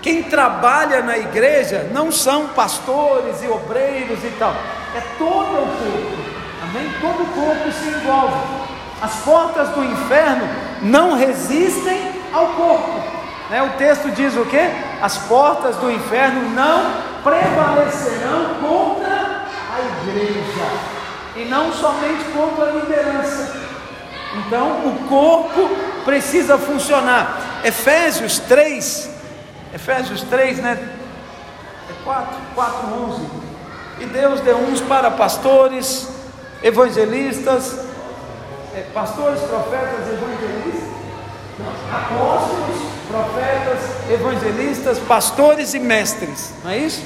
Quem 0.00 0.22
trabalha 0.22 1.02
na 1.02 1.18
igreja 1.18 1.90
não 1.92 2.10
são 2.10 2.48
pastores 2.48 3.42
e 3.42 3.48
obreiros 3.48 4.22
e 4.24 4.30
tal, 4.38 4.54
é 4.94 5.00
todo 5.18 5.52
o 5.52 5.66
corpo. 5.66 6.36
Amém? 6.62 6.92
Todo 7.00 7.22
o 7.22 7.26
corpo 7.26 7.72
se 7.72 7.88
envolve. 7.88 8.65
As 9.00 9.14
portas 9.16 9.68
do 9.70 9.84
inferno 9.84 10.48
não 10.82 11.16
resistem 11.16 12.12
ao 12.32 12.46
corpo. 12.48 13.02
Né? 13.50 13.62
O 13.62 13.70
texto 13.78 14.10
diz 14.10 14.36
o 14.36 14.44
que? 14.44 14.60
As 15.00 15.18
portas 15.18 15.76
do 15.76 15.90
inferno 15.90 16.50
não 16.50 16.92
prevalecerão 17.22 18.54
contra 18.60 19.46
a 19.74 20.08
igreja, 20.08 20.96
e 21.36 21.44
não 21.44 21.72
somente 21.72 22.24
contra 22.32 22.66
a 22.66 22.72
liderança. 22.72 23.56
Então, 24.36 24.86
o 24.86 25.06
corpo 25.08 25.68
precisa 26.04 26.56
funcionar. 26.56 27.60
Efésios 27.64 28.38
3, 28.38 29.10
Efésios 29.74 30.22
3, 30.22 30.58
né? 30.58 30.78
É 31.90 32.04
4, 32.04 32.36
4, 32.54 32.86
11. 33.08 33.22
E 34.00 34.06
Deus 34.06 34.40
deu 34.40 34.56
uns 34.58 34.80
para 34.80 35.10
pastores, 35.10 36.08
evangelistas, 36.62 37.85
é, 38.76 38.80
pastores, 38.92 39.40
profetas, 39.40 40.06
evangelistas, 40.06 40.90
apóstolos, 41.90 42.82
profetas, 43.08 44.10
evangelistas, 44.10 44.98
pastores 44.98 45.72
e 45.72 45.78
mestres, 45.78 46.52
não 46.62 46.70
é 46.70 46.76
isso? 46.76 47.02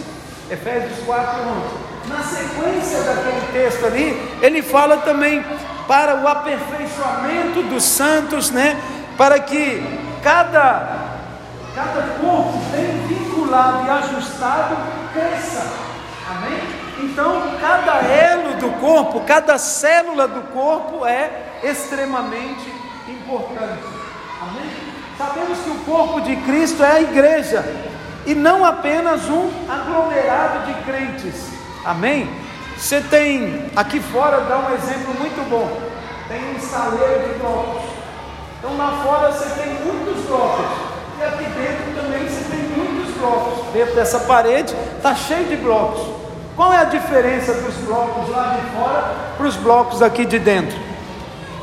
Efésios 0.51 0.99
4, 1.07 1.43
11. 1.43 2.09
Na 2.09 2.23
sequência 2.25 3.03
daquele 3.03 3.53
texto 3.53 3.87
ali, 3.87 4.39
ele 4.43 4.63
fala 4.63 4.97
também 4.97 5.45
para 5.87 6.17
o 6.17 6.27
aperfeiçoamento 6.27 7.63
dos 7.63 7.85
santos, 7.85 8.51
né? 8.51 8.77
Para 9.17 9.39
que 9.39 9.81
cada, 10.25 11.21
cada 11.73 12.03
corpo 12.21 12.59
bem 12.73 13.07
vinculado 13.07 13.87
e 13.87 13.91
ajustado 13.91 14.77
cresça. 15.13 15.73
Amém? 16.29 16.59
Então, 16.99 17.57
cada 17.61 18.01
elo 18.01 18.57
do 18.57 18.71
corpo, 18.81 19.21
cada 19.21 19.57
célula 19.57 20.27
do 20.27 20.41
corpo 20.53 21.07
é 21.07 21.50
extremamente 21.63 22.73
importante. 23.09 23.83
Amém? 24.43 24.71
Sabemos 25.19 25.59
que 25.59 25.71
o 25.71 25.79
corpo 25.81 26.21
de 26.23 26.37
Cristo 26.37 26.83
é 26.83 26.93
a 26.93 27.01
igreja 27.03 27.65
e 28.27 28.35
não 28.35 28.65
apenas 28.65 29.29
um 29.29 29.51
aglomerado 29.69 30.67
de 30.67 30.75
crentes. 30.83 31.51
Amém? 31.85 32.29
Você 32.77 33.01
tem, 33.03 33.71
aqui 33.77 34.01
fora 34.01 34.41
dá 34.41 34.59
um 34.59 34.75
exemplo 34.75 35.15
muito 35.19 35.49
bom. 35.51 35.69
Tem 36.29 36.43
um 36.55 36.57
estaleiro 36.57 37.29
de 37.29 37.39
blocos. 37.39 37.83
Então 38.59 38.77
lá 38.77 39.03
fora 39.05 39.33
você 39.33 39.61
tem 39.61 39.75
muitos 39.85 40.25
blocos. 40.25 40.67
E 41.19 41.23
aqui 41.23 41.45
dentro 41.45 42.03
também 42.03 42.27
você 42.27 42.45
tem 42.51 42.63
muitos 42.77 43.15
blocos. 43.17 43.73
Dentro 43.73 43.95
dessa 43.95 44.21
parede 44.21 44.75
está 44.97 45.15
cheio 45.15 45.47
de 45.49 45.57
blocos. 45.57 46.01
Qual 46.57 46.73
é 46.73 46.79
a 46.79 46.85
diferença 46.85 47.53
dos 47.55 47.75
blocos 47.85 48.31
lá 48.31 48.59
de 48.59 48.71
fora 48.79 49.15
para 49.37 49.47
os 49.47 49.57
blocos 49.57 50.03
aqui 50.03 50.25
de 50.25 50.39
dentro? 50.39 50.90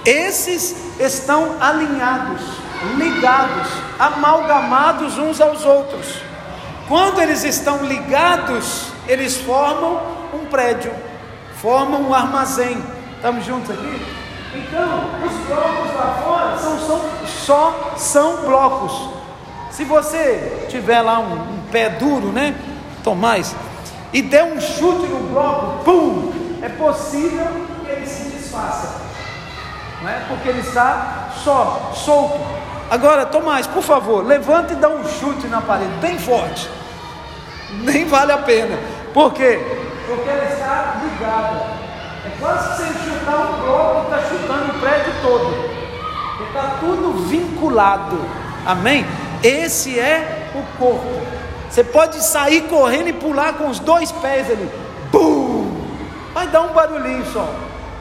Esses 0.08 0.74
estão 1.02 1.58
alinhados, 1.60 2.42
ligados, 2.96 3.68
amalgamados 4.00 5.18
uns 5.18 5.42
aos 5.42 5.66
outros. 5.66 6.22
Quando 6.88 7.20
eles 7.20 7.44
estão 7.44 7.84
ligados, 7.84 8.88
eles 9.06 9.36
formam 9.36 10.02
um 10.34 10.46
prédio, 10.46 10.94
formam 11.62 12.04
um 12.04 12.14
armazém. 12.14 12.82
Estamos 13.18 13.44
juntos 13.44 13.70
aqui? 13.70 14.02
Então, 14.56 15.10
os 15.26 15.46
blocos 15.46 15.94
lá 15.94 16.22
fora 16.24 16.58
são, 16.58 16.80
são, 16.80 17.02
só 17.26 17.94
são 17.98 18.38
blocos. 18.46 19.10
Se 19.72 19.84
você 19.84 20.68
tiver 20.70 21.02
lá 21.02 21.20
um, 21.20 21.34
um 21.34 21.62
pé 21.70 21.90
duro, 21.90 22.32
né? 22.32 22.56
Tomás, 23.04 23.54
e 24.14 24.22
der 24.22 24.46
um 24.46 24.62
chute 24.62 25.06
no 25.06 25.34
bloco, 25.34 25.84
pum, 25.84 26.32
é 26.62 26.70
possível 26.70 27.46
que 27.84 27.92
ele 27.92 28.08
se 28.08 28.30
desfaça. 28.30 29.07
Não 30.02 30.10
é? 30.10 30.26
Porque 30.28 30.50
ele 30.50 30.60
está 30.60 31.30
só, 31.44 31.92
solto. 31.94 32.40
Agora, 32.90 33.26
Tomás, 33.26 33.68
por 33.68 33.84
favor, 33.84 34.26
levanta 34.26 34.74
e 34.74 34.76
dá 34.76 34.90
um 34.90 35.06
chute 35.08 35.48
na 35.48 35.62
parede, 35.62 35.92
bem 36.00 36.18
forte. 36.18 36.70
Nem 37.82 38.06
vale 38.06 38.32
a 38.32 38.38
pena. 38.38 38.78
Por 39.14 39.34
quê? 39.34 39.60
Porque 40.06 40.30
ela 40.30 40.46
está 40.46 41.02
ligada. 41.04 41.78
É 42.26 42.40
quase 42.40 42.70
que 42.70 42.94
você 42.94 43.10
chutar 43.10 43.36
um 43.36 43.62
bloco 43.62 44.02
está 44.04 44.30
chutando 44.30 44.72
o 44.72 44.80
prédio 44.80 45.14
todo. 45.22 45.78
Está 46.48 46.78
tudo 46.80 47.28
vinculado. 47.28 48.18
Amém? 48.66 49.06
Esse 49.44 50.00
é 50.00 50.50
o 50.56 50.80
corpo. 50.80 51.22
Você 51.70 51.84
pode 51.84 52.24
sair 52.24 52.62
correndo 52.62 53.10
e 53.10 53.14
pular 53.14 53.54
com 53.54 53.68
os 53.68 53.80
dois 53.80 54.12
pés 54.12 54.50
ali. 54.50 54.70
Bum! 55.12 55.86
Vai 56.34 56.48
dar 56.48 56.62
um 56.62 56.74
barulhinho 56.74 57.26
só. 57.34 57.50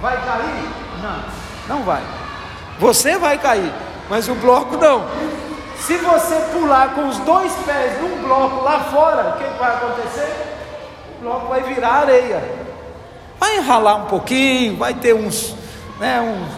Vai 0.01 0.17
cair? 0.25 0.69
Não, 1.03 1.46
não 1.69 1.83
vai. 1.83 2.03
Você 2.79 3.19
vai 3.19 3.39
cair, 3.39 3.73
mas 4.09 4.29
o 4.29 4.35
bloco 4.35 4.77
não. 4.77 5.07
Se 5.79 5.97
você 5.99 6.37
pular 6.53 6.95
com 6.95 7.09
os 7.09 7.19
dois 7.19 7.53
pés 7.65 8.01
num 8.01 8.23
bloco 8.23 8.63
lá 8.63 8.85
fora, 8.85 9.31
o 9.31 9.33
que 9.39 9.59
vai 9.59 9.75
acontecer? 9.75 10.35
O 11.19 11.23
bloco 11.23 11.49
vai 11.49 11.63
virar 11.63 11.93
areia. 11.93 12.43
Vai 13.39 13.59
enralar 13.59 14.05
um 14.05 14.07
pouquinho, 14.07 14.77
vai 14.77 14.95
ter 14.95 15.15
uns, 15.15 15.55
né, 16.01 16.21
uns, 16.21 16.49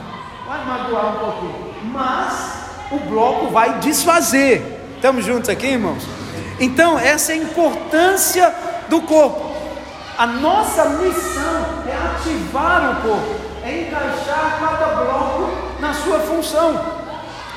vai 0.47 0.65
magoar 0.65 1.07
um 1.09 1.19
pouquinho. 1.19 1.75
Mas 1.93 2.59
o 2.91 2.99
bloco 2.99 3.49
vai 3.49 3.79
desfazer. 3.79 4.79
Estamos 4.95 5.25
juntos 5.25 5.49
aqui, 5.49 5.67
irmãos? 5.67 6.03
Então, 6.61 6.99
essa 6.99 7.33
é 7.33 7.35
a 7.35 7.39
importância 7.39 8.55
do 8.89 9.01
corpo. 9.03 9.49
A 10.17 10.27
nossa 10.27 10.85
missão 10.87 11.65
é 11.87 11.95
ativar 11.95 12.91
o 12.91 13.09
corpo, 13.09 13.37
é 13.69 13.83
encaixar 13.83 14.59
cada 14.61 14.87
bloco 15.03 15.51
na 15.79 15.93
sua 15.93 16.19
função. 16.21 16.99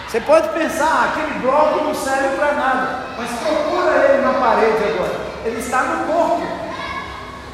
Você 0.07 0.19
pode 0.19 0.49
pensar, 0.49 1.13
aquele 1.13 1.39
bloco 1.39 1.85
não 1.85 1.95
serve 1.95 2.35
para 2.35 2.51
nada, 2.51 2.99
mas 3.17 3.29
procura 3.39 4.09
ele 4.09 4.21
na 4.21 4.33
parede 4.33 4.83
agora. 4.83 5.15
Ele 5.45 5.59
está 5.59 5.83
no 5.83 6.13
corpo. 6.13 6.41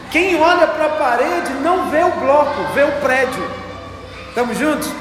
Quem 0.10 0.42
olha 0.42 0.66
para 0.68 0.86
a 0.86 0.90
parede 0.90 1.54
não 1.62 1.90
vê 1.90 2.04
o 2.04 2.12
bloco, 2.12 2.74
vê 2.74 2.84
o 2.84 2.92
prédio. 2.94 3.52
Estamos 4.30 4.58
juntos? 4.58 4.92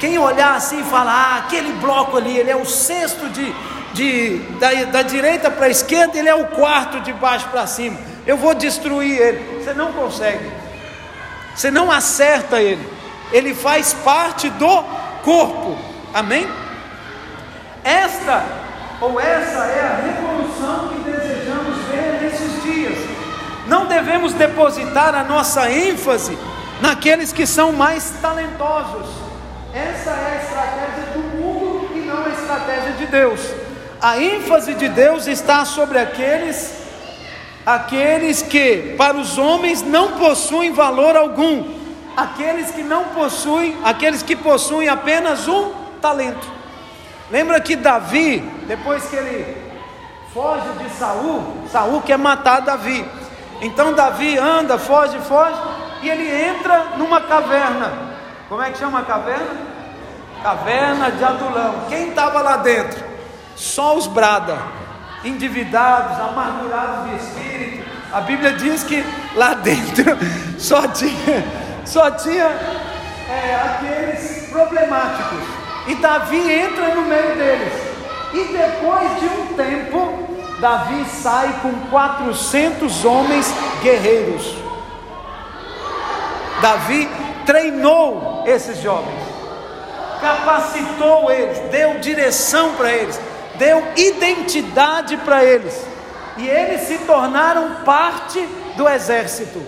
Quem 0.00 0.18
olhar 0.18 0.54
assim 0.54 0.80
e 0.80 0.84
falar, 0.84 1.12
ah, 1.12 1.38
aquele 1.38 1.72
bloco 1.72 2.16
ali, 2.16 2.38
ele 2.38 2.50
é 2.50 2.56
o 2.56 2.64
sexto 2.64 3.28
de, 3.28 3.52
de, 3.92 4.38
da, 4.58 4.72
da 4.84 5.02
direita 5.02 5.50
para 5.50 5.66
a 5.66 5.70
esquerda, 5.70 6.16
ele 6.16 6.28
é 6.28 6.34
o 6.34 6.46
quarto 6.46 7.00
de 7.00 7.12
baixo 7.12 7.48
para 7.48 7.66
cima. 7.66 7.98
Eu 8.26 8.36
vou 8.36 8.54
destruir 8.54 9.20
ele. 9.20 9.62
Você 9.62 9.74
não 9.74 9.92
consegue. 9.92 10.57
Você 11.58 11.72
não 11.72 11.90
acerta 11.90 12.62
ele. 12.62 12.88
Ele 13.32 13.52
faz 13.52 13.92
parte 13.92 14.48
do 14.48 14.84
corpo. 15.24 15.76
Amém? 16.14 16.48
Esta 17.82 18.44
ou 19.00 19.20
essa 19.20 19.64
é 19.64 19.80
a 19.80 20.06
revolução 20.06 20.90
que 20.90 21.10
desejamos 21.10 21.76
ver 21.90 22.20
nesses 22.22 22.62
dias. 22.62 22.96
Não 23.66 23.86
devemos 23.86 24.34
depositar 24.34 25.16
a 25.16 25.24
nossa 25.24 25.68
ênfase 25.68 26.38
naqueles 26.80 27.32
que 27.32 27.44
são 27.44 27.72
mais 27.72 28.08
talentosos. 28.22 29.08
Essa 29.74 30.10
é 30.10 30.38
a 30.38 30.42
estratégia 30.44 31.12
do 31.12 31.18
mundo 31.18 31.90
e 31.92 32.06
não 32.06 32.24
a 32.24 32.28
estratégia 32.28 32.92
de 32.92 33.06
Deus. 33.06 33.40
A 34.00 34.16
ênfase 34.16 34.74
de 34.74 34.88
Deus 34.88 35.26
está 35.26 35.64
sobre 35.64 35.98
aqueles 35.98 36.72
aqueles 37.68 38.40
que 38.40 38.94
para 38.96 39.18
os 39.18 39.36
homens 39.36 39.82
não 39.82 40.12
possuem 40.12 40.72
valor 40.72 41.14
algum, 41.14 41.64
aqueles 42.16 42.70
que 42.70 42.82
não 42.82 43.04
possuem, 43.08 43.76
aqueles 43.84 44.22
que 44.22 44.34
possuem 44.34 44.88
apenas 44.88 45.46
um 45.46 45.70
talento. 46.00 46.46
Lembra 47.30 47.60
que 47.60 47.76
Davi, 47.76 48.38
depois 48.66 49.04
que 49.04 49.16
ele 49.16 49.54
foge 50.32 50.66
de 50.82 50.88
Saul, 50.98 51.58
Saul 51.70 52.00
quer 52.00 52.16
matar 52.16 52.62
Davi. 52.62 53.04
Então 53.60 53.92
Davi 53.92 54.38
anda, 54.38 54.78
foge, 54.78 55.18
foge, 55.18 55.60
e 56.00 56.08
ele 56.08 56.26
entra 56.26 56.92
numa 56.96 57.20
caverna. 57.20 57.92
Como 58.48 58.62
é 58.62 58.70
que 58.70 58.78
chama 58.78 59.00
a 59.00 59.04
caverna? 59.04 59.68
Caverna 60.42 61.10
de 61.10 61.22
Adulão. 61.22 61.74
Quem 61.90 62.08
estava 62.08 62.40
lá 62.40 62.56
dentro? 62.56 63.04
Só 63.54 63.94
os 63.94 64.06
brada, 64.06 64.56
endividados, 65.28 66.18
amargurados 66.18 67.10
de 67.10 67.16
espírito. 67.16 67.88
A 68.12 68.20
Bíblia 68.20 68.52
diz 68.52 68.82
que 68.84 69.04
lá 69.34 69.54
dentro 69.54 70.16
só 70.58 70.88
tinha, 70.88 71.44
só 71.84 72.10
tinha 72.12 72.46
é, 73.28 73.54
aqueles 73.54 74.48
problemáticos. 74.50 75.40
E 75.86 75.94
Davi 75.96 76.52
entra 76.52 76.94
no 76.94 77.02
meio 77.02 77.36
deles. 77.36 77.72
E 78.34 78.44
depois 78.44 79.20
de 79.20 79.26
um 79.26 79.54
tempo, 79.54 80.28
Davi 80.60 81.04
sai 81.06 81.60
com 81.62 81.72
400 81.90 83.04
homens 83.04 83.52
guerreiros. 83.82 84.54
Davi 86.60 87.08
treinou 87.46 88.42
esses 88.46 88.82
jovens, 88.82 89.22
capacitou 90.20 91.30
eles, 91.30 91.58
deu 91.70 91.98
direção 92.00 92.74
para 92.74 92.92
eles, 92.92 93.18
deu 93.58 93.82
identidade 93.96 95.16
para 95.18 95.44
eles, 95.44 95.84
e 96.36 96.48
eles 96.48 96.82
se 96.82 96.98
tornaram 96.98 97.82
parte 97.84 98.40
do 98.76 98.88
exército. 98.88 99.60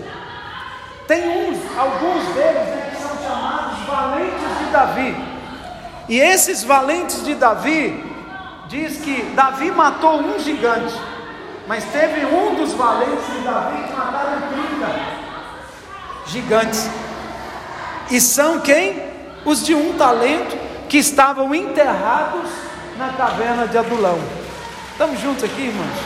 Tem 1.07 1.27
uns, 1.27 1.59
alguns 1.77 2.23
deles 2.33 2.67
né, 2.67 2.91
que 2.91 3.01
são 3.01 3.17
chamados 3.21 3.79
valentes 3.85 4.57
de 4.59 4.71
Davi. 4.71 5.15
E 6.07 6.19
esses 6.19 6.63
valentes 6.63 7.23
de 7.23 7.35
Davi, 7.35 8.11
diz 8.71 8.97
que 9.01 9.21
Davi 9.35 9.69
matou 9.69 10.21
um 10.21 10.39
gigante, 10.39 10.95
mas 11.67 11.83
teve 11.83 12.25
um 12.25 12.55
dos 12.55 12.71
valentes 12.71 13.25
de 13.27 13.39
Davi 13.41 13.83
que 13.83 13.93
mataram 13.93 14.41
30 14.47 15.21
gigantes. 16.27 16.89
E 18.09 18.21
são 18.21 18.61
quem? 18.61 19.11
Os 19.43 19.65
de 19.65 19.75
um 19.75 19.97
talento 19.97 20.57
que 20.87 20.97
estavam 20.97 21.53
enterrados 21.53 22.49
na 23.01 23.13
caverna 23.13 23.67
de 23.67 23.75
Adulão. 23.79 24.19
Estamos 24.91 25.19
juntos 25.19 25.43
aqui, 25.43 25.63
irmãos? 25.63 25.97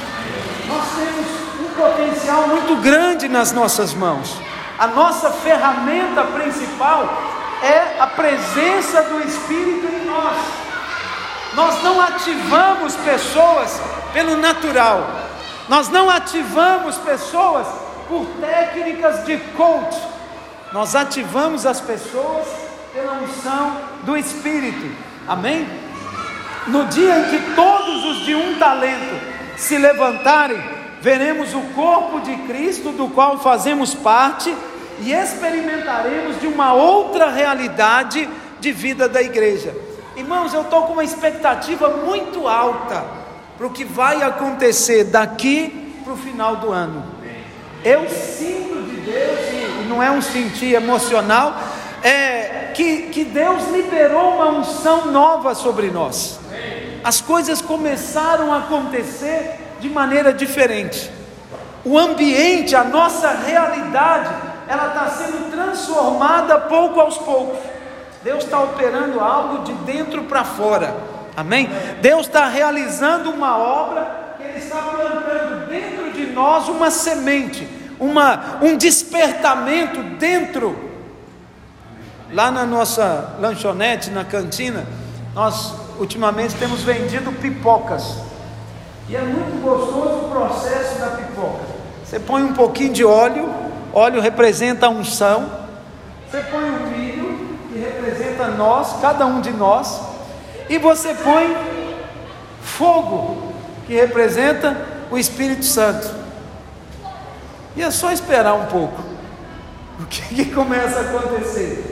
Nós 0.65 0.85
temos 0.95 1.27
um 1.59 1.73
potencial 1.75 2.47
muito 2.47 2.77
grande 2.77 3.27
nas 3.27 3.51
nossas 3.51 3.93
mãos. 3.93 4.37
A 4.79 4.87
nossa 4.87 5.29
ferramenta 5.29 6.23
principal 6.23 7.03
é 7.61 7.99
a 7.99 8.07
presença 8.07 9.01
do 9.03 9.19
Espírito 9.27 9.85
em 9.93 10.05
nós. 10.05 10.37
Nós 11.53 11.83
não 11.83 11.99
ativamos 11.99 12.95
pessoas 12.95 13.81
pelo 14.13 14.37
natural, 14.37 15.05
nós 15.67 15.89
não 15.89 16.09
ativamos 16.09 16.97
pessoas 16.99 17.67
por 18.07 18.25
técnicas 18.39 19.25
de 19.25 19.37
coach, 19.57 19.97
nós 20.71 20.95
ativamos 20.95 21.65
as 21.65 21.81
pessoas 21.81 22.47
pela 22.93 23.13
unção 23.13 23.75
do 24.03 24.15
Espírito, 24.15 24.95
amém? 25.27 25.84
No 26.67 26.85
dia 26.85 27.19
em 27.19 27.23
que 27.25 27.55
todos 27.55 28.05
os 28.05 28.25
de 28.25 28.33
um 28.33 28.57
talento 28.57 29.15
se 29.55 29.77
levantarem, 29.77 30.57
veremos 30.99 31.53
o 31.53 31.61
corpo 31.75 32.19
de 32.21 32.35
Cristo, 32.47 32.91
do 32.91 33.07
qual 33.09 33.37
fazemos 33.37 33.93
parte, 33.93 34.53
e 34.99 35.13
experimentaremos 35.13 36.39
de 36.39 36.47
uma 36.47 36.73
outra 36.73 37.29
realidade 37.29 38.27
de 38.59 38.71
vida 38.71 39.07
da 39.07 39.21
igreja. 39.21 39.75
Irmãos, 40.15 40.53
eu 40.53 40.61
estou 40.61 40.83
com 40.83 40.93
uma 40.93 41.03
expectativa 41.03 41.89
muito 41.89 42.47
alta 42.47 43.05
para 43.57 43.67
o 43.67 43.69
que 43.69 43.85
vai 43.85 44.23
acontecer 44.23 45.03
daqui 45.03 45.93
para 46.03 46.13
o 46.13 46.17
final 46.17 46.55
do 46.55 46.71
ano. 46.71 47.03
Eu 47.83 48.09
sinto 48.09 48.81
de 48.89 49.01
Deus, 49.01 49.39
e 49.81 49.85
não 49.87 50.01
é 50.01 50.09
um 50.09 50.21
sentir 50.21 50.73
emocional, 50.73 51.55
é 52.01 52.71
que, 52.73 53.03
que 53.03 53.23
Deus 53.23 53.69
liberou 53.71 54.35
uma 54.35 54.49
unção 54.49 55.11
nova 55.11 55.53
sobre 55.53 55.91
nós. 55.91 56.39
As 57.05 57.21
coisas 57.21 57.61
começaram 57.61 58.51
a 58.51 58.57
acontecer 58.57 59.59
de 59.79 59.87
maneira 59.87 60.33
diferente. 60.33 61.11
O 61.83 61.99
ambiente, 61.99 62.75
a 62.75 62.83
nossa 62.83 63.29
realidade, 63.29 64.33
ela 64.67 64.87
está 64.87 65.07
sendo 65.09 65.51
transformada 65.51 66.61
pouco 66.61 66.99
aos 66.99 67.15
poucos. 67.19 67.59
Deus 68.23 68.43
está 68.43 68.59
operando 68.59 69.19
algo 69.19 69.63
de 69.65 69.73
dentro 69.83 70.23
para 70.23 70.43
fora. 70.43 70.95
Amém? 71.37 71.69
Deus 72.01 72.25
está 72.25 72.47
realizando 72.47 73.29
uma 73.29 73.55
obra 73.55 74.33
que 74.37 74.43
Ele 74.43 74.57
está 74.57 74.77
plantando 74.77 75.67
dentro 75.69 76.11
de 76.11 76.25
nós 76.31 76.67
uma 76.67 76.89
semente, 76.89 77.69
uma, 77.99 78.57
um 78.63 78.75
despertamento 78.75 80.01
dentro. 80.17 80.75
Lá 82.33 82.49
na 82.49 82.65
nossa 82.65 83.35
lanchonete, 83.39 84.09
na 84.09 84.25
cantina, 84.25 84.87
nós 85.35 85.84
ultimamente 85.99 86.55
temos 86.55 86.81
vendido 86.83 87.31
pipocas. 87.31 88.17
E 89.07 89.15
é 89.15 89.21
muito 89.21 89.61
gostoso 89.61 90.25
o 90.25 90.29
processo 90.29 90.99
da 90.99 91.11
pipoca. 91.11 91.63
Você 92.03 92.19
põe 92.19 92.43
um 92.43 92.53
pouquinho 92.53 92.93
de 92.93 93.05
óleo, 93.05 93.49
óleo 93.93 94.21
representa 94.21 94.87
a 94.87 94.89
unção. 94.89 95.49
Você 96.29 96.41
põe 96.51 96.63
o 96.63 96.87
milho, 96.87 97.57
que 97.71 97.79
representa 97.79 98.47
nós, 98.47 98.99
cada 99.01 99.25
um 99.25 99.41
de 99.41 99.51
nós. 99.51 100.01
E 100.69 100.77
você 100.77 101.13
põe 101.13 101.55
fogo, 102.61 103.53
que 103.85 103.93
representa 103.93 104.75
o 105.11 105.17
Espírito 105.17 105.65
Santo. 105.65 106.09
E 107.75 107.83
é 107.83 107.91
só 107.91 108.11
esperar 108.11 108.53
um 108.55 108.65
pouco. 108.65 109.03
O 109.97 110.05
que, 110.07 110.21
que 110.21 110.53
começa 110.53 110.99
a 110.99 111.01
acontecer? 111.03 111.84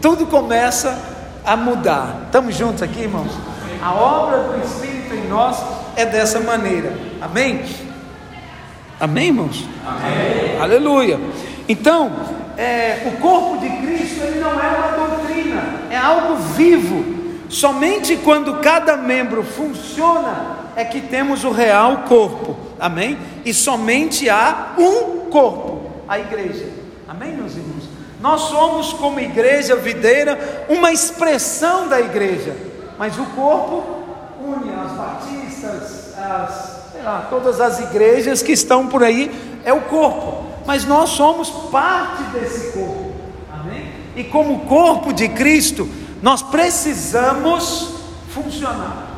Tudo 0.00 0.26
começa 0.26 0.98
a 1.44 1.56
mudar. 1.56 2.22
Estamos 2.26 2.56
juntos 2.56 2.82
aqui, 2.82 3.02
irmãos? 3.02 3.32
A 3.82 3.94
obra 3.94 4.38
do 4.38 4.64
Espírito 4.64 5.14
em 5.14 5.28
nós 5.28 5.62
é 5.96 6.06
dessa 6.06 6.40
maneira. 6.40 6.92
Amém? 7.20 7.62
Amém, 8.98 9.26
irmãos? 9.26 9.64
Amém. 9.86 10.60
Aleluia. 10.60 11.20
Então, 11.68 12.12
é, 12.56 13.02
o 13.06 13.20
corpo 13.20 13.58
de 13.58 13.68
Cristo 13.68 14.22
ele 14.22 14.40
não 14.40 14.60
é 14.60 14.68
uma 14.68 15.06
doutrina, 15.06 15.62
é 15.90 15.96
algo 15.96 16.36
vivo. 16.36 17.22
Somente 17.48 18.16
quando 18.16 18.54
cada 18.60 18.96
membro 18.96 19.42
funciona 19.42 20.56
é 20.74 20.84
que 20.84 21.00
temos 21.00 21.44
o 21.44 21.50
real 21.50 22.04
corpo. 22.08 22.56
Amém? 22.80 23.18
E 23.44 23.52
somente 23.52 24.30
há 24.30 24.72
um 24.78 25.30
corpo, 25.30 25.90
a 26.08 26.18
igreja. 26.18 26.81
Amém, 27.12 27.36
meus 27.36 27.54
irmãos? 27.54 27.90
Nós 28.22 28.40
somos, 28.42 28.94
como 28.94 29.20
igreja 29.20 29.76
videira, 29.76 30.64
uma 30.70 30.90
expressão 30.90 31.86
da 31.86 32.00
igreja, 32.00 32.56
mas 32.98 33.18
o 33.18 33.26
corpo 33.26 34.02
une 34.42 34.72
as 34.72 34.92
batistas, 34.92 36.18
as, 36.18 36.90
sei 36.90 37.02
lá, 37.02 37.26
todas 37.28 37.60
as 37.60 37.80
igrejas 37.80 38.42
que 38.42 38.52
estão 38.52 38.86
por 38.86 39.04
aí, 39.04 39.30
é 39.62 39.74
o 39.74 39.82
corpo, 39.82 40.46
mas 40.64 40.86
nós 40.86 41.10
somos 41.10 41.50
parte 41.70 42.22
desse 42.32 42.72
corpo, 42.72 43.12
amém? 43.52 43.92
E 44.16 44.24
como 44.24 44.60
corpo 44.60 45.12
de 45.12 45.28
Cristo, 45.28 45.86
nós 46.22 46.40
precisamos 46.40 47.90
funcionar. 48.30 49.11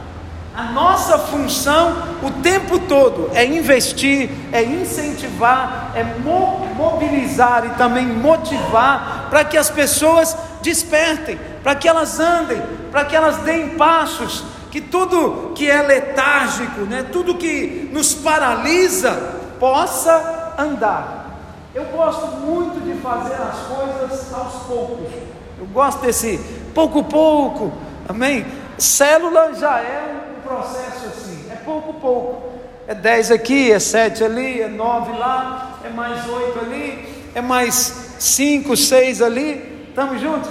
A 0.54 0.62
nossa 0.70 1.18
função 1.18 2.14
o 2.22 2.30
tempo 2.40 2.78
todo 2.78 3.28
é 3.34 3.44
investir, 3.44 4.30
é 4.52 4.62
incentivar, 4.62 5.90
é 5.96 6.04
mobilizar 6.04 7.66
e 7.66 7.70
também 7.70 8.06
motivar 8.06 9.26
para 9.28 9.44
que 9.44 9.58
as 9.58 9.68
pessoas 9.68 10.36
despertem, 10.62 11.40
para 11.60 11.74
que 11.74 11.88
elas 11.88 12.20
andem, 12.20 12.62
para 12.92 13.04
que 13.04 13.16
elas 13.16 13.38
deem 13.38 13.70
passos, 13.70 14.44
que 14.70 14.80
tudo 14.80 15.52
que 15.56 15.68
é 15.68 15.82
letárgico, 15.82 16.82
né, 16.82 17.04
tudo 17.10 17.34
que 17.34 17.90
nos 17.92 18.14
paralisa, 18.14 19.10
possa 19.58 20.54
andar. 20.56 21.36
Eu 21.74 21.86
gosto 21.86 22.26
muito 22.36 22.80
de 22.80 22.94
fazer 23.00 23.34
as 23.34 23.58
coisas 23.66 24.32
aos 24.32 24.62
poucos. 24.68 25.12
Eu 25.58 25.66
gosto 25.66 26.00
desse 26.02 26.38
pouco 26.72 27.02
pouco, 27.02 27.72
amém? 28.08 28.46
Célula 28.78 29.54
já 29.54 29.80
é 29.80 30.33
processo 30.44 31.06
assim, 31.06 31.46
é 31.50 31.56
pouco 31.56 31.94
pouco. 31.94 32.54
É 32.86 32.94
10 32.94 33.30
aqui, 33.30 33.72
é 33.72 33.78
7 33.78 34.24
ali, 34.24 34.60
é 34.60 34.68
9 34.68 35.18
lá, 35.18 35.80
é 35.84 35.88
mais 35.88 36.28
8 36.28 36.58
ali, 36.60 37.08
é 37.34 37.40
mais 37.40 38.14
5, 38.18 38.76
6 38.76 39.22
ali. 39.22 39.86
Estamos 39.88 40.20
juntos? 40.20 40.50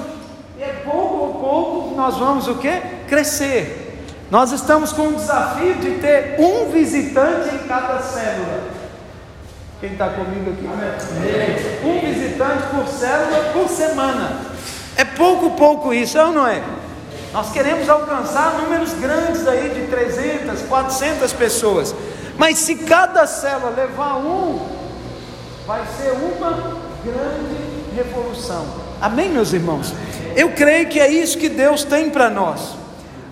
E 0.58 0.64
é 0.64 0.82
pouco 0.84 1.26
a 1.26 1.40
pouco 1.40 1.96
nós 1.96 2.18
vamos 2.18 2.48
o 2.48 2.56
que? 2.56 2.72
Crescer. 3.08 3.82
Nós 4.32 4.52
estamos 4.52 4.92
com 4.92 5.10
o 5.10 5.14
desafio 5.14 5.76
de 5.76 5.92
ter 6.00 6.36
um 6.40 6.72
visitante 6.72 7.54
em 7.54 7.68
cada 7.68 8.00
célula. 8.00 8.64
Quem 9.80 9.92
está 9.92 10.10
comigo 10.10 10.52
aqui? 10.52 11.86
Um 11.86 12.00
visitante 12.00 12.64
por 12.74 12.88
célula 12.88 13.52
por 13.54 13.70
semana. 13.70 14.40
É 14.96 15.04
pouco 15.04 15.52
pouco 15.52 15.94
isso, 15.94 16.18
é 16.18 16.26
ou 16.26 16.32
não 16.32 16.48
é? 16.48 16.64
Nós 17.34 17.52
queremos 17.52 17.90
alcançar 17.90 18.60
números 18.62 18.94
grandes 18.94 19.48
aí 19.48 19.70
de 19.70 19.88
300, 19.88 20.62
400 20.70 21.34
pessoas. 21.34 21.96
Mas 22.38 22.60
se 22.60 22.76
cada 22.76 23.26
célula 23.26 23.72
levar 23.72 24.18
um, 24.18 24.60
vai 25.66 25.82
ser 25.98 26.12
uma 26.12 26.78
grande 27.04 27.96
revolução. 27.96 28.64
Amém, 29.02 29.30
meus 29.30 29.52
irmãos? 29.52 29.92
Eu 30.36 30.52
creio 30.52 30.88
que 30.88 31.00
é 31.00 31.12
isso 31.12 31.40
que 31.40 31.50
Deus 31.50 31.84
tem 31.84 32.12
para 32.12 32.30
nós. 32.30 32.76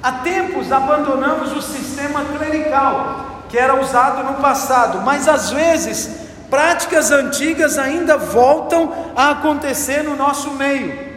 Há 0.01 0.13
tempos 0.13 0.71
abandonamos 0.71 1.55
o 1.55 1.61
sistema 1.61 2.25
clerical, 2.25 3.43
que 3.49 3.57
era 3.57 3.79
usado 3.79 4.23
no 4.23 4.41
passado, 4.41 5.01
mas 5.01 5.27
às 5.27 5.51
vezes 5.51 6.09
práticas 6.49 7.11
antigas 7.11 7.77
ainda 7.77 8.17
voltam 8.17 9.13
a 9.15 9.29
acontecer 9.29 10.03
no 10.03 10.15
nosso 10.15 10.49
meio. 10.51 11.11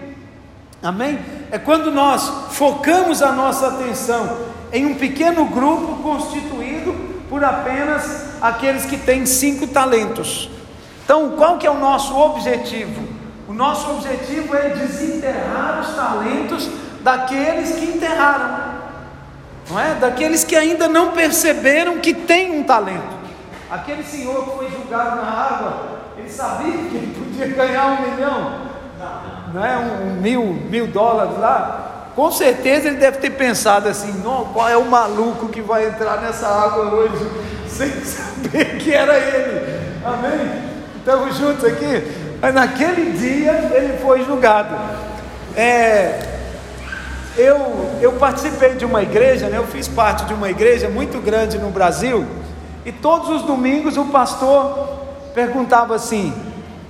Amém? 0.83 1.19
É 1.55 1.59
quando 1.61 1.93
nós 1.93 2.29
focamos 2.51 3.23
a 3.23 3.31
nossa 3.31 3.69
atenção 3.69 4.39
em 4.73 4.87
um 4.87 4.97
pequeno 4.97 5.45
grupo 5.45 6.03
constituído 6.03 6.93
por 7.31 7.45
apenas 7.45 8.43
aqueles 8.43 8.85
que 8.85 8.97
têm 8.97 9.25
cinco 9.25 9.69
talentos. 9.69 10.51
Então, 11.05 11.37
qual 11.37 11.57
que 11.57 11.65
é 11.65 11.71
o 11.71 11.79
nosso 11.79 12.13
objetivo? 12.19 13.01
O 13.47 13.53
nosso 13.53 13.89
objetivo 13.93 14.57
é 14.57 14.71
desenterrar 14.71 15.79
os 15.81 15.95
talentos 15.95 16.69
daqueles 17.03 17.77
que 17.77 17.85
enterraram, 17.85 18.75
não 19.71 19.79
é? 19.79 19.95
Daqueles 19.95 20.43
que 20.43 20.57
ainda 20.57 20.89
não 20.89 21.13
perceberam 21.13 22.01
que 22.01 22.13
tem 22.13 22.59
um 22.59 22.65
talento. 22.65 23.15
Aquele 23.71 24.03
senhor 24.03 24.45
que 24.45 24.57
foi 24.57 24.71
julgado 24.73 25.23
na 25.23 25.31
água, 25.31 26.01
ele 26.19 26.29
sabia 26.29 26.73
que 26.73 26.97
ele 26.97 27.15
podia 27.17 27.47
ganhar 27.47 27.87
um 27.93 28.11
milhão, 28.11 28.74
né, 29.55 29.79
um, 29.79 30.21
mil, 30.21 30.43
mil 30.69 30.89
dólares 30.89 31.39
lá, 31.39 32.11
com 32.17 32.31
certeza 32.33 32.89
ele 32.89 32.97
deve 32.97 33.19
ter 33.19 33.31
pensado 33.31 33.89
assim: 33.89 34.13
não, 34.25 34.47
qual 34.47 34.69
é 34.69 34.77
o 34.77 34.85
maluco 34.85 35.49
que 35.49 35.63
vai 35.63 35.87
entrar 35.87 36.21
nessa 36.21 36.49
água 36.49 36.93
hoje, 36.93 37.31
sem 37.69 37.89
saber 38.05 38.79
que 38.79 38.93
era 38.93 39.17
ele. 39.17 39.81
Amém? 40.05 40.65
Estamos 40.99 41.37
juntos 41.37 41.65
aqui? 41.65 42.03
Mas 42.43 42.53
naquele 42.53 43.13
dia 43.13 43.53
ele 43.73 43.99
foi 43.99 44.25
julgado. 44.25 44.75
É, 45.57 46.21
eu, 47.37 47.97
eu 48.01 48.13
participei 48.15 48.75
de 48.75 48.85
uma 48.85 49.03
igreja, 49.03 49.49
né, 49.49 49.59
eu 49.59 49.67
fiz 49.67 49.87
parte 49.87 50.25
de 50.25 50.35
uma 50.35 50.51
igreja 50.51 50.89
muito 50.89 51.21
grande 51.21 51.59
no 51.59 51.71
Brasil, 51.71 52.27
e 52.85 52.91
todos 52.91 53.29
os 53.29 53.43
domingos 53.43 53.97
o 53.97 54.07
pastor 54.07 55.05
perguntava 55.33 55.95
assim: 55.95 56.35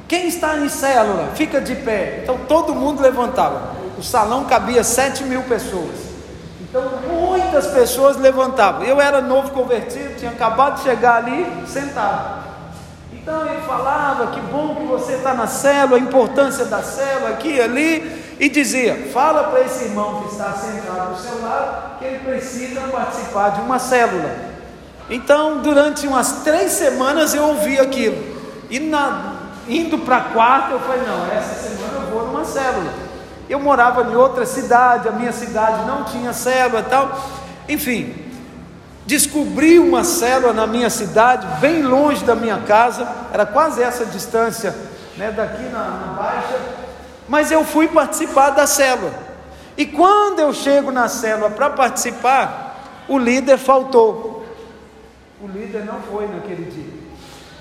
quem 0.06 0.28
está 0.28 0.58
em 0.58 0.68
célula, 0.68 1.30
fica 1.34 1.60
de 1.60 1.74
pé. 1.74 2.20
Então 2.22 2.38
todo 2.46 2.74
mundo 2.74 3.02
levantava. 3.02 3.74
O 3.98 4.02
salão 4.02 4.44
cabia 4.44 4.84
7 4.84 5.24
mil 5.24 5.42
pessoas. 5.42 6.14
Então 6.60 6.82
muitas 7.08 7.66
pessoas 7.68 8.16
levantavam. 8.16 8.84
Eu 8.84 9.00
era 9.00 9.20
novo 9.20 9.50
convertido, 9.50 10.16
tinha 10.18 10.30
acabado 10.30 10.76
de 10.76 10.82
chegar 10.82 11.16
ali, 11.16 11.46
sentado. 11.66 12.44
Então 13.12 13.46
ele 13.46 13.62
falava: 13.62 14.26
que 14.32 14.40
bom 14.40 14.74
que 14.74 14.84
você 14.84 15.14
está 15.14 15.32
na 15.32 15.46
célula, 15.46 15.96
a 15.96 16.00
importância 16.00 16.66
da 16.66 16.82
célula, 16.82 17.30
aqui 17.30 17.54
e 17.54 17.60
ali. 17.60 18.36
e 18.38 18.48
dizia: 18.48 19.08
Fala 19.12 19.44
para 19.44 19.60
esse 19.60 19.84
irmão 19.84 20.22
que 20.22 20.32
está 20.32 20.52
sentado 20.52 21.14
do 21.14 21.22
seu 21.22 21.40
lado 21.40 21.98
que 21.98 22.04
ele 22.04 22.18
precisa 22.18 22.80
participar 22.82 23.50
de 23.50 23.60
uma 23.62 23.78
célula. 23.78 24.30
Então, 25.08 25.60
durante 25.60 26.06
umas 26.06 26.42
três 26.42 26.72
semanas 26.72 27.34
eu 27.34 27.44
ouvi 27.44 27.78
aquilo. 27.78 28.34
E 28.70 28.80
na, 28.80 29.33
indo 29.68 29.98
para 29.98 30.16
a 30.16 30.20
quarta, 30.20 30.72
eu 30.72 30.80
falei: 30.80 31.02
Não, 31.06 31.26
essa 31.32 31.68
semana 31.68 32.04
eu 32.04 32.10
vou 32.10 32.26
numa 32.26 32.44
célula. 32.44 32.92
Eu 33.48 33.60
morava 33.60 34.02
em 34.10 34.16
outra 34.16 34.46
cidade, 34.46 35.08
a 35.08 35.12
minha 35.12 35.32
cidade 35.32 35.86
não 35.86 36.04
tinha 36.04 36.32
célula 36.32 36.80
e 36.80 36.84
tal. 36.84 37.20
Enfim, 37.68 38.14
descobri 39.06 39.78
uma 39.78 40.02
célula 40.02 40.52
na 40.52 40.66
minha 40.66 40.88
cidade, 40.88 41.46
bem 41.60 41.82
longe 41.82 42.24
da 42.24 42.34
minha 42.34 42.58
casa, 42.60 43.06
era 43.32 43.44
quase 43.44 43.82
essa 43.82 44.06
distância, 44.06 44.74
né, 45.16 45.30
daqui 45.30 45.62
na, 45.64 45.84
na 45.84 46.12
baixa. 46.14 46.58
Mas 47.28 47.50
eu 47.50 47.64
fui 47.64 47.88
participar 47.88 48.50
da 48.50 48.66
célula. 48.66 49.12
E 49.76 49.84
quando 49.84 50.40
eu 50.40 50.52
chego 50.52 50.90
na 50.90 51.08
célula 51.08 51.50
para 51.50 51.70
participar, 51.70 53.04
o 53.08 53.18
líder 53.18 53.58
faltou. 53.58 54.46
O 55.42 55.46
líder 55.46 55.84
não 55.84 56.00
foi 56.00 56.26
naquele 56.28 56.70
dia. 56.70 56.93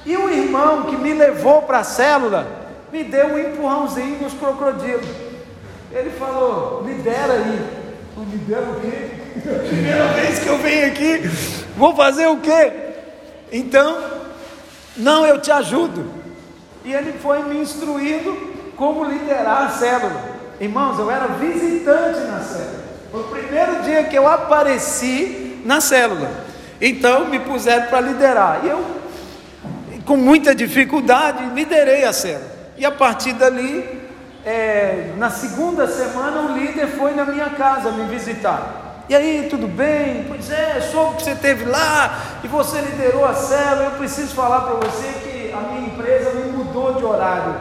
E 0.05 0.17
o 0.17 0.29
irmão 0.29 0.83
que 0.83 0.95
me 0.95 1.13
levou 1.13 1.61
para 1.61 1.79
a 1.79 1.83
célula 1.83 2.47
me 2.91 3.03
deu 3.03 3.27
um 3.27 3.39
empurrãozinho 3.39 4.21
nos 4.21 4.33
crocodilos. 4.33 5.07
Ele 5.91 6.09
falou: 6.11 6.83
lidera 6.85 7.33
aí. 7.33 7.83
Eu 8.15 8.23
lidera 8.23 8.69
o 8.69 8.81
quê? 8.81 9.23
Primeira 9.67 10.07
vez 10.09 10.39
que 10.39 10.47
eu 10.47 10.57
venho 10.57 10.87
aqui, 10.87 11.21
vou 11.75 11.95
fazer 11.95 12.27
o 12.27 12.37
quê? 12.37 12.71
Então, 13.51 13.97
não, 14.95 15.25
eu 15.25 15.39
te 15.39 15.51
ajudo. 15.51 16.05
E 16.85 16.93
ele 16.93 17.13
foi 17.13 17.41
me 17.43 17.57
instruindo 17.57 18.35
como 18.75 19.05
liderar 19.05 19.63
a 19.63 19.69
célula. 19.69 20.21
Irmãos, 20.59 20.99
eu 20.99 21.09
era 21.09 21.27
visitante 21.27 22.19
na 22.21 22.39
célula. 22.39 22.83
Foi 23.11 23.21
o 23.21 23.25
primeiro 23.25 23.81
dia 23.83 24.03
que 24.03 24.15
eu 24.15 24.27
apareci 24.27 25.61
na 25.65 25.79
célula. 25.79 26.29
Então 26.81 27.25
me 27.25 27.39
puseram 27.39 27.87
para 27.87 28.01
liderar. 28.01 28.61
E 28.63 28.69
eu, 28.69 28.83
com 30.05 30.17
muita 30.17 30.53
dificuldade, 30.53 31.45
liderei 31.53 32.03
a 32.05 32.13
célula. 32.13 32.51
E 32.77 32.85
a 32.85 32.91
partir 32.91 33.33
dali, 33.33 34.01
é, 34.45 35.13
na 35.17 35.29
segunda 35.29 35.87
semana, 35.87 36.41
o 36.41 36.57
líder 36.57 36.87
foi 36.87 37.13
na 37.13 37.25
minha 37.25 37.49
casa 37.51 37.91
me 37.91 38.05
visitar. 38.05 39.03
E 39.07 39.15
aí, 39.15 39.47
tudo 39.49 39.67
bem? 39.67 40.25
Pois 40.27 40.49
é, 40.49 40.81
soube 40.91 41.17
que 41.17 41.23
você 41.23 41.31
esteve 41.31 41.65
lá 41.65 42.39
e 42.43 42.47
você 42.47 42.79
liderou 42.79 43.25
a 43.25 43.33
célula. 43.33 43.85
Eu 43.85 43.91
preciso 43.91 44.33
falar 44.33 44.61
para 44.61 44.75
você 44.75 45.07
que 45.23 45.53
a 45.53 45.59
minha 45.61 45.87
empresa 45.87 46.31
me 46.31 46.51
mudou 46.51 46.93
de 46.95 47.03
horário. 47.03 47.55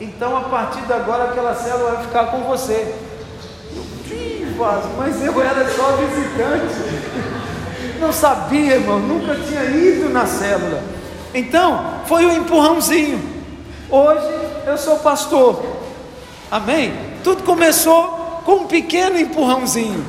Então, 0.00 0.36
a 0.36 0.42
partir 0.42 0.82
de 0.82 0.92
agora, 0.92 1.24
aquela 1.24 1.54
célula 1.54 1.92
vai 1.92 2.04
ficar 2.04 2.26
com 2.26 2.40
você. 2.40 2.94
Eu, 4.10 4.56
mas 4.96 5.24
eu 5.24 5.42
era 5.42 5.68
só 5.68 5.96
visitante 5.96 7.34
não 8.00 8.12
sabia, 8.12 8.74
irmão, 8.74 8.98
nunca 8.98 9.34
tinha 9.34 9.64
ido 9.64 10.10
na 10.10 10.26
célula. 10.26 10.93
Então, 11.34 11.84
foi 12.06 12.24
um 12.26 12.36
empurrãozinho. 12.36 13.20
Hoje 13.90 14.28
eu 14.66 14.78
sou 14.78 14.98
pastor. 14.98 15.64
Amém? 16.48 16.94
Tudo 17.24 17.42
começou 17.42 18.42
com 18.44 18.52
um 18.52 18.66
pequeno 18.66 19.18
empurrãozinho. 19.18 20.04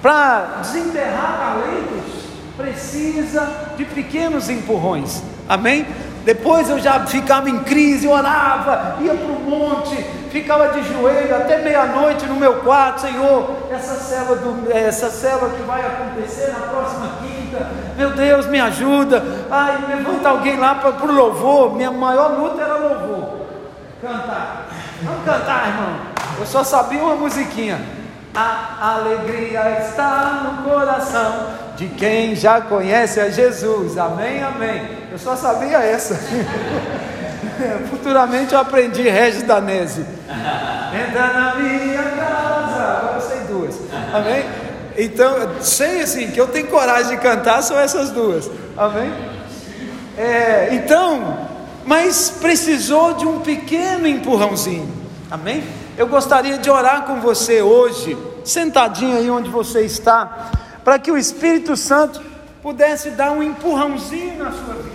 Para 0.00 0.62
desenterrar 0.62 1.38
talentos, 1.38 2.22
precisa 2.56 3.74
de 3.76 3.84
pequenos 3.84 4.48
empurrões. 4.48 5.22
Amém? 5.46 5.86
Depois 6.24 6.70
eu 6.70 6.78
já 6.78 7.06
ficava 7.06 7.50
em 7.50 7.60
crise, 7.60 8.06
orava, 8.08 8.96
ia 9.00 9.14
para 9.14 9.32
o 9.32 9.40
monte, 9.40 9.96
ficava 10.30 10.68
de 10.68 10.82
joelho 10.86 11.34
até 11.34 11.58
meia-noite 11.58 12.26
no 12.26 12.36
meu 12.36 12.60
quarto, 12.60 13.02
Senhor, 13.02 13.68
essa 13.70 13.94
célula, 13.94 14.36
do, 14.36 14.70
essa 14.70 15.10
célula 15.10 15.50
que 15.50 15.62
vai 15.62 15.80
acontecer 15.80 16.52
na 16.52 16.66
próxima 16.66 17.19
meu 18.00 18.10
Deus, 18.12 18.46
me 18.46 18.58
ajuda. 18.58 19.22
Ai, 19.50 19.78
levanta 19.88 20.30
alguém 20.30 20.58
lá 20.58 20.76
para 20.76 21.06
o 21.06 21.12
louvor. 21.12 21.76
Minha 21.76 21.90
maior 21.90 22.38
luta 22.38 22.62
era 22.62 22.76
louvor. 22.76 23.40
Cantar. 24.00 24.68
Vamos 25.02 25.24
cantar, 25.24 25.68
irmão. 25.68 25.96
Eu 26.38 26.46
só 26.46 26.64
sabia 26.64 27.02
uma 27.02 27.16
musiquinha. 27.16 27.78
A 28.34 28.94
alegria 28.94 29.80
está 29.80 30.44
no 30.44 30.70
coração 30.70 31.48
de 31.76 31.88
quem 31.88 32.34
já 32.34 32.62
conhece 32.62 33.20
a 33.20 33.28
Jesus. 33.28 33.98
Amém, 33.98 34.42
amém. 34.42 34.88
Eu 35.12 35.18
só 35.18 35.36
sabia 35.36 35.78
essa. 35.78 36.14
Futuramente 37.90 38.54
eu 38.54 38.60
aprendi 38.60 39.02
Regis 39.02 39.42
Danese. 39.42 40.06
Entra 41.06 41.26
na 41.34 41.54
minha 41.56 42.02
casa. 42.02 42.98
Agora 42.98 43.16
eu 43.16 43.20
sei 43.20 43.40
duas. 43.40 43.78
Amém? 44.14 44.59
Então, 44.96 45.36
sei 45.60 46.02
assim, 46.02 46.30
que 46.30 46.40
eu 46.40 46.48
tenho 46.48 46.66
coragem 46.68 47.16
de 47.16 47.22
cantar 47.22 47.62
são 47.62 47.78
essas 47.78 48.10
duas. 48.10 48.50
Amém? 48.76 49.12
É, 50.16 50.70
então, 50.72 51.48
mas 51.84 52.30
precisou 52.40 53.14
de 53.14 53.26
um 53.26 53.40
pequeno 53.40 54.06
empurrãozinho. 54.06 54.88
Amém? 55.30 55.62
Eu 55.96 56.06
gostaria 56.06 56.58
de 56.58 56.70
orar 56.70 57.04
com 57.04 57.20
você 57.20 57.62
hoje, 57.62 58.16
sentadinho 58.44 59.16
aí 59.16 59.30
onde 59.30 59.48
você 59.48 59.82
está, 59.82 60.50
para 60.84 60.98
que 60.98 61.10
o 61.10 61.16
Espírito 61.18 61.76
Santo 61.76 62.20
pudesse 62.62 63.10
dar 63.10 63.32
um 63.32 63.42
empurrãozinho 63.42 64.38
na 64.38 64.50
sua 64.50 64.74
vida. 64.74 64.88